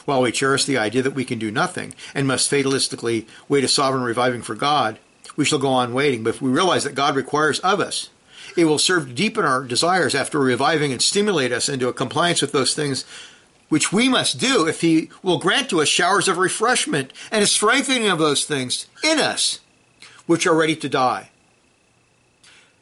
While 0.06 0.22
we 0.22 0.32
cherish 0.32 0.64
the 0.64 0.78
idea 0.78 1.02
that 1.02 1.14
we 1.14 1.24
can 1.24 1.38
do 1.38 1.50
nothing 1.50 1.92
and 2.14 2.26
must 2.26 2.50
fatalistically 2.50 3.26
wait 3.48 3.64
a 3.64 3.68
sovereign 3.68 4.04
reviving 4.04 4.40
for 4.40 4.54
God, 4.54 4.98
we 5.36 5.44
shall 5.44 5.58
go 5.58 5.68
on 5.68 5.92
waiting. 5.92 6.22
But 6.22 6.36
if 6.36 6.42
we 6.42 6.50
realize 6.50 6.84
that 6.84 6.94
God 6.94 7.16
requires 7.16 7.58
of 7.60 7.80
us, 7.80 8.08
it 8.56 8.64
will 8.64 8.78
serve 8.78 9.08
to 9.08 9.12
deepen 9.12 9.44
our 9.44 9.64
desires 9.64 10.14
after 10.14 10.38
reviving 10.38 10.92
and 10.92 11.02
stimulate 11.02 11.52
us 11.52 11.68
into 11.68 11.88
a 11.88 11.92
compliance 11.92 12.40
with 12.40 12.52
those 12.52 12.72
things 12.72 13.04
which 13.68 13.92
we 13.92 14.08
must 14.08 14.38
do 14.38 14.66
if 14.66 14.80
He 14.80 15.10
will 15.24 15.38
grant 15.38 15.68
to 15.70 15.82
us 15.82 15.88
showers 15.88 16.28
of 16.28 16.38
refreshment 16.38 17.12
and 17.32 17.42
a 17.42 17.46
strengthening 17.48 18.08
of 18.08 18.18
those 18.18 18.44
things 18.44 18.86
in 19.02 19.18
us 19.18 19.60
which 20.26 20.46
are 20.46 20.54
ready 20.54 20.76
to 20.76 20.88
die. 20.88 21.30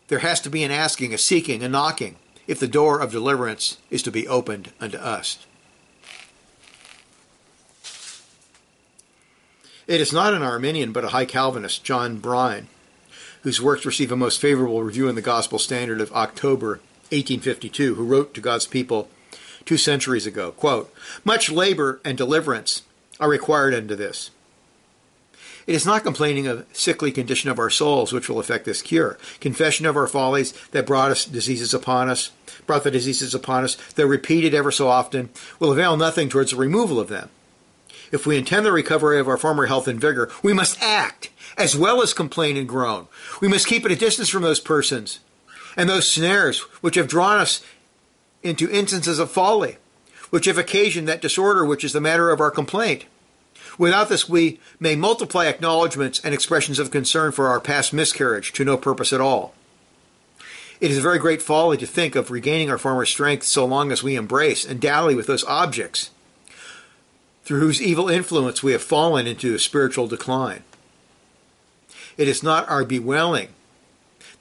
There 0.09 0.19
has 0.19 0.41
to 0.43 0.51
be 0.51 0.63
an 0.63 0.71
asking, 0.71 1.15
a 1.15 1.19
seeking, 1.19 1.63
a 1.63 1.69
knocking, 1.71 2.17
if 2.47 2.61
the 2.61 2.69
door 2.69 3.01
of 3.01 3.13
deliverance 3.13 3.79
is 3.91 4.03
to 4.03 4.11
be 4.11 4.29
opened 4.29 4.73
unto 4.79 4.99
us. 4.99 5.39
It 9.87 10.01
is 10.01 10.13
not 10.13 10.33
an 10.33 10.43
Arminian, 10.43 10.93
but 10.93 11.05
a 11.05 11.09
high 11.09 11.27
Calvinist, 11.27 11.85
John 11.85 12.17
Brine, 12.17 12.69
whose 13.43 13.61
works 13.61 13.85
receive 13.85 14.11
a 14.11 14.17
most 14.17 14.41
favorable 14.41 14.83
review 14.83 15.09
in 15.09 15.15
the 15.15 15.21
Gospel 15.21 15.59
Standard 15.59 16.01
of 16.01 16.11
October 16.13 16.81
1852, 17.11 17.95
who 17.95 18.05
wrote 18.05 18.33
to 18.33 18.41
God's 18.41 18.67
people 18.67 19.09
two 19.67 19.77
centuries 19.77 20.27
ago, 20.27 20.53
quote, 20.53 20.93
Much 21.23 21.51
labor 21.51 22.01
and 22.03 22.17
deliverance 22.17 22.83
are 23.21 23.29
required 23.29 23.75
unto 23.75 23.95
this. 23.95 24.31
It 25.67 25.75
is 25.75 25.87
not 25.87 26.03
complaining 26.03 26.47
of 26.47 26.67
sickly 26.73 27.13
condition 27.13 27.51
of 27.51 27.59
our 27.59 27.71
souls 27.71 28.13
which 28.13 28.29
will 28.29 28.39
effect 28.39 28.65
this 28.65 28.83
cure. 28.83 29.19
Confession 29.41 29.85
of 29.85 29.97
our 29.97 30.07
follies 30.07 30.53
that 30.73 30.87
brought 30.87 31.11
us 31.11 31.27
diseases 31.27 31.75
upon 31.75 32.09
us, 32.09 32.31
brought 32.67 32.85
the 32.85 32.91
diseases 32.91 33.35
upon 33.35 33.65
us, 33.65 33.77
though 33.95 34.07
repeated 34.07 34.55
ever 34.55 34.71
so 34.71 34.89
often, 34.89 35.29
will 35.59 35.73
avail 35.73 35.97
nothing 35.97 36.31
towards 36.31 36.53
the 36.53 36.57
removal 36.57 36.99
of 36.99 37.09
them. 37.09 37.29
If 38.13 38.27
we 38.27 38.37
intend 38.37 38.67
the 38.67 38.73
recovery 38.73 39.19
of 39.19 39.29
our 39.29 39.37
former 39.37 39.67
health 39.67 39.89
and 39.89 40.01
vigor, 40.01 40.31
we 40.43 40.53
must 40.53 40.81
act 40.83 41.31
as 41.57 41.77
well 41.77 42.03
as 42.03 42.13
complain 42.13 42.57
and 42.57 42.69
groan. 42.69 43.07
We 43.41 43.49
must 43.49 43.67
keep 43.67 43.85
at 43.85 43.93
a 43.93 43.97
distance 43.97 44.29
from 44.29 44.43
those 44.43 44.61
persons 44.61 45.21
and 45.77 45.89
those 45.89 46.11
snares 46.11 46.61
which 46.81 46.97
have 46.97 47.09
drawn 47.09 47.41
us 47.41 47.65
into 48.43 48.71
instances 48.71 49.19
of 49.19 49.31
folly, 49.31 49.79
which 50.31 50.47
have 50.47 50.59
occasioned 50.59 51.09
that 51.09 51.23
disorder 51.23 51.65
which 51.65 51.85
is 51.85 51.93
the 51.93 52.01
matter 52.01 52.31
of 52.31 52.41
our 52.41 52.51
complaint. 52.51 53.07
Without 53.79 54.09
this, 54.09 54.29
we 54.29 54.61
may 54.79 54.95
multiply 54.95 55.47
acknowledgments 55.47 56.21
and 56.21 56.33
expressions 56.33 56.79
of 56.79 56.91
concern 56.91 57.33
for 57.33 57.49
our 57.49 57.61
past 57.61 57.93
miscarriage 57.93 58.53
to 58.53 58.65
no 58.65 58.77
purpose 58.77 59.13
at 59.13 59.21
all. 59.21 59.55
It 60.81 60.91
is 60.91 60.99
a 60.99 61.03
very 61.03 61.19
great 61.19 61.43
folly 61.43 61.77
to 61.79 61.87
think 61.87 62.15
of 62.15 62.31
regaining 62.31 62.71
our 62.71 62.79
former 62.79 63.07
strength 63.07 63.45
so 63.45 63.65
long 63.65 63.91
as 63.91 64.03
we 64.03 64.17
embrace 64.17 64.65
and 64.65 64.81
dally 64.81 65.15
with 65.15 65.27
those 65.27 65.45
objects 65.45 66.11
through 67.45 67.61
whose 67.61 67.83
evil 67.83 68.09
influence 68.09 68.63
we 68.63 68.73
have 68.73 68.83
fallen 68.83 69.27
into 69.27 69.55
a 69.55 69.59
spiritual 69.59 70.07
decline. 70.07 70.63
It 72.17 72.29
is 72.29 72.43
not 72.43 72.69
our 72.69 72.85
bewailing 72.85 73.49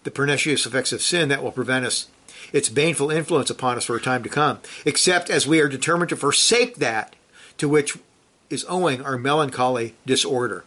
the 0.03 0.11
pernicious 0.11 0.65
effects 0.65 0.91
of 0.91 1.01
sin 1.01 1.29
that 1.29 1.41
will 1.41 1.51
prevent 1.51 1.85
us 1.85 2.07
its 2.51 2.69
baneful 2.69 3.09
influence 3.09 3.49
upon 3.49 3.77
us 3.77 3.85
for 3.85 3.95
a 3.95 4.01
time 4.01 4.21
to 4.23 4.29
come, 4.29 4.59
except 4.85 5.29
as 5.29 5.47
we 5.47 5.59
are 5.59 5.69
determined 5.69 6.09
to 6.09 6.15
forsake 6.15 6.75
that 6.75 7.15
to 7.57 7.69
which 7.69 7.97
is 8.49 8.65
owing 8.67 9.01
our 9.01 9.17
melancholy 9.17 9.95
disorder. 10.05 10.65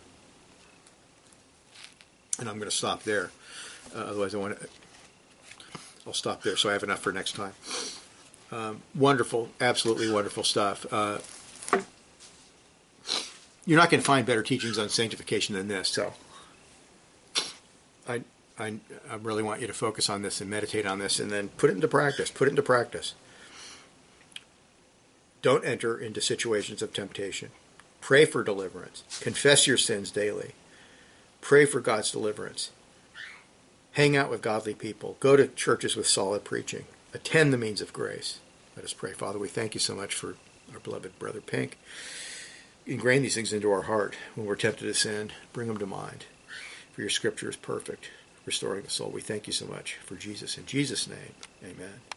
And 2.38 2.48
I'm 2.48 2.56
going 2.58 2.70
to 2.70 2.76
stop 2.76 3.04
there. 3.04 3.30
Uh, 3.94 4.00
otherwise, 4.00 4.34
I 4.34 4.38
want 4.38 4.60
to. 4.60 4.68
I'll 6.06 6.12
stop 6.12 6.42
there 6.42 6.56
so 6.56 6.68
I 6.68 6.72
have 6.72 6.82
enough 6.82 7.00
for 7.00 7.12
next 7.12 7.34
time. 7.34 7.52
Um, 8.52 8.82
wonderful, 8.94 9.48
absolutely 9.60 10.10
wonderful 10.10 10.44
stuff. 10.44 10.86
Uh, 10.92 11.18
you're 13.66 13.78
not 13.78 13.90
going 13.90 14.00
to 14.00 14.06
find 14.06 14.24
better 14.24 14.42
teachings 14.42 14.78
on 14.78 14.88
sanctification 14.88 15.54
than 15.56 15.68
this. 15.68 15.88
So, 15.88 16.14
I, 18.08 18.22
I, 18.58 18.76
I 19.10 19.16
really 19.20 19.42
want 19.42 19.60
you 19.60 19.66
to 19.66 19.74
focus 19.74 20.08
on 20.08 20.22
this 20.22 20.40
and 20.40 20.48
meditate 20.48 20.86
on 20.86 21.00
this, 21.00 21.18
and 21.18 21.30
then 21.30 21.48
put 21.48 21.70
it 21.70 21.74
into 21.74 21.88
practice. 21.88 22.30
Put 22.30 22.46
it 22.46 22.50
into 22.50 22.62
practice. 22.62 23.14
Don't 25.42 25.64
enter 25.64 25.98
into 25.98 26.20
situations 26.20 26.80
of 26.80 26.92
temptation. 26.92 27.50
Pray 28.00 28.24
for 28.24 28.44
deliverance. 28.44 29.02
Confess 29.20 29.66
your 29.66 29.76
sins 29.76 30.10
daily. 30.10 30.52
Pray 31.40 31.66
for 31.66 31.80
God's 31.80 32.10
deliverance. 32.10 32.70
Hang 33.92 34.16
out 34.16 34.30
with 34.30 34.42
godly 34.42 34.74
people. 34.74 35.16
Go 35.20 35.36
to 35.36 35.48
churches 35.48 35.96
with 35.96 36.06
solid 36.06 36.44
preaching. 36.44 36.84
Attend 37.14 37.52
the 37.52 37.58
means 37.58 37.80
of 37.80 37.92
grace. 37.92 38.38
Let 38.76 38.84
us 38.84 38.92
pray. 38.92 39.12
Father, 39.12 39.38
we 39.38 39.48
thank 39.48 39.74
you 39.74 39.80
so 39.80 39.94
much 39.94 40.14
for 40.14 40.36
our 40.72 40.78
beloved 40.80 41.18
brother 41.18 41.40
Pink 41.40 41.78
ingrain 42.86 43.22
these 43.22 43.34
things 43.34 43.52
into 43.52 43.70
our 43.70 43.82
heart 43.82 44.14
when 44.34 44.46
we're 44.46 44.56
tempted 44.56 44.84
to 44.84 44.94
sin. 44.94 45.32
Bring 45.52 45.68
them 45.68 45.78
to 45.78 45.86
mind. 45.86 46.26
For 46.92 47.00
your 47.02 47.10
scripture 47.10 47.50
is 47.50 47.56
perfect, 47.56 48.10
restoring 48.46 48.82
the 48.82 48.90
soul. 48.90 49.10
We 49.10 49.20
thank 49.20 49.46
you 49.46 49.52
so 49.52 49.66
much 49.66 49.96
for 50.04 50.14
Jesus. 50.14 50.56
In 50.56 50.66
Jesus' 50.66 51.08
name, 51.08 51.34
amen. 51.62 52.15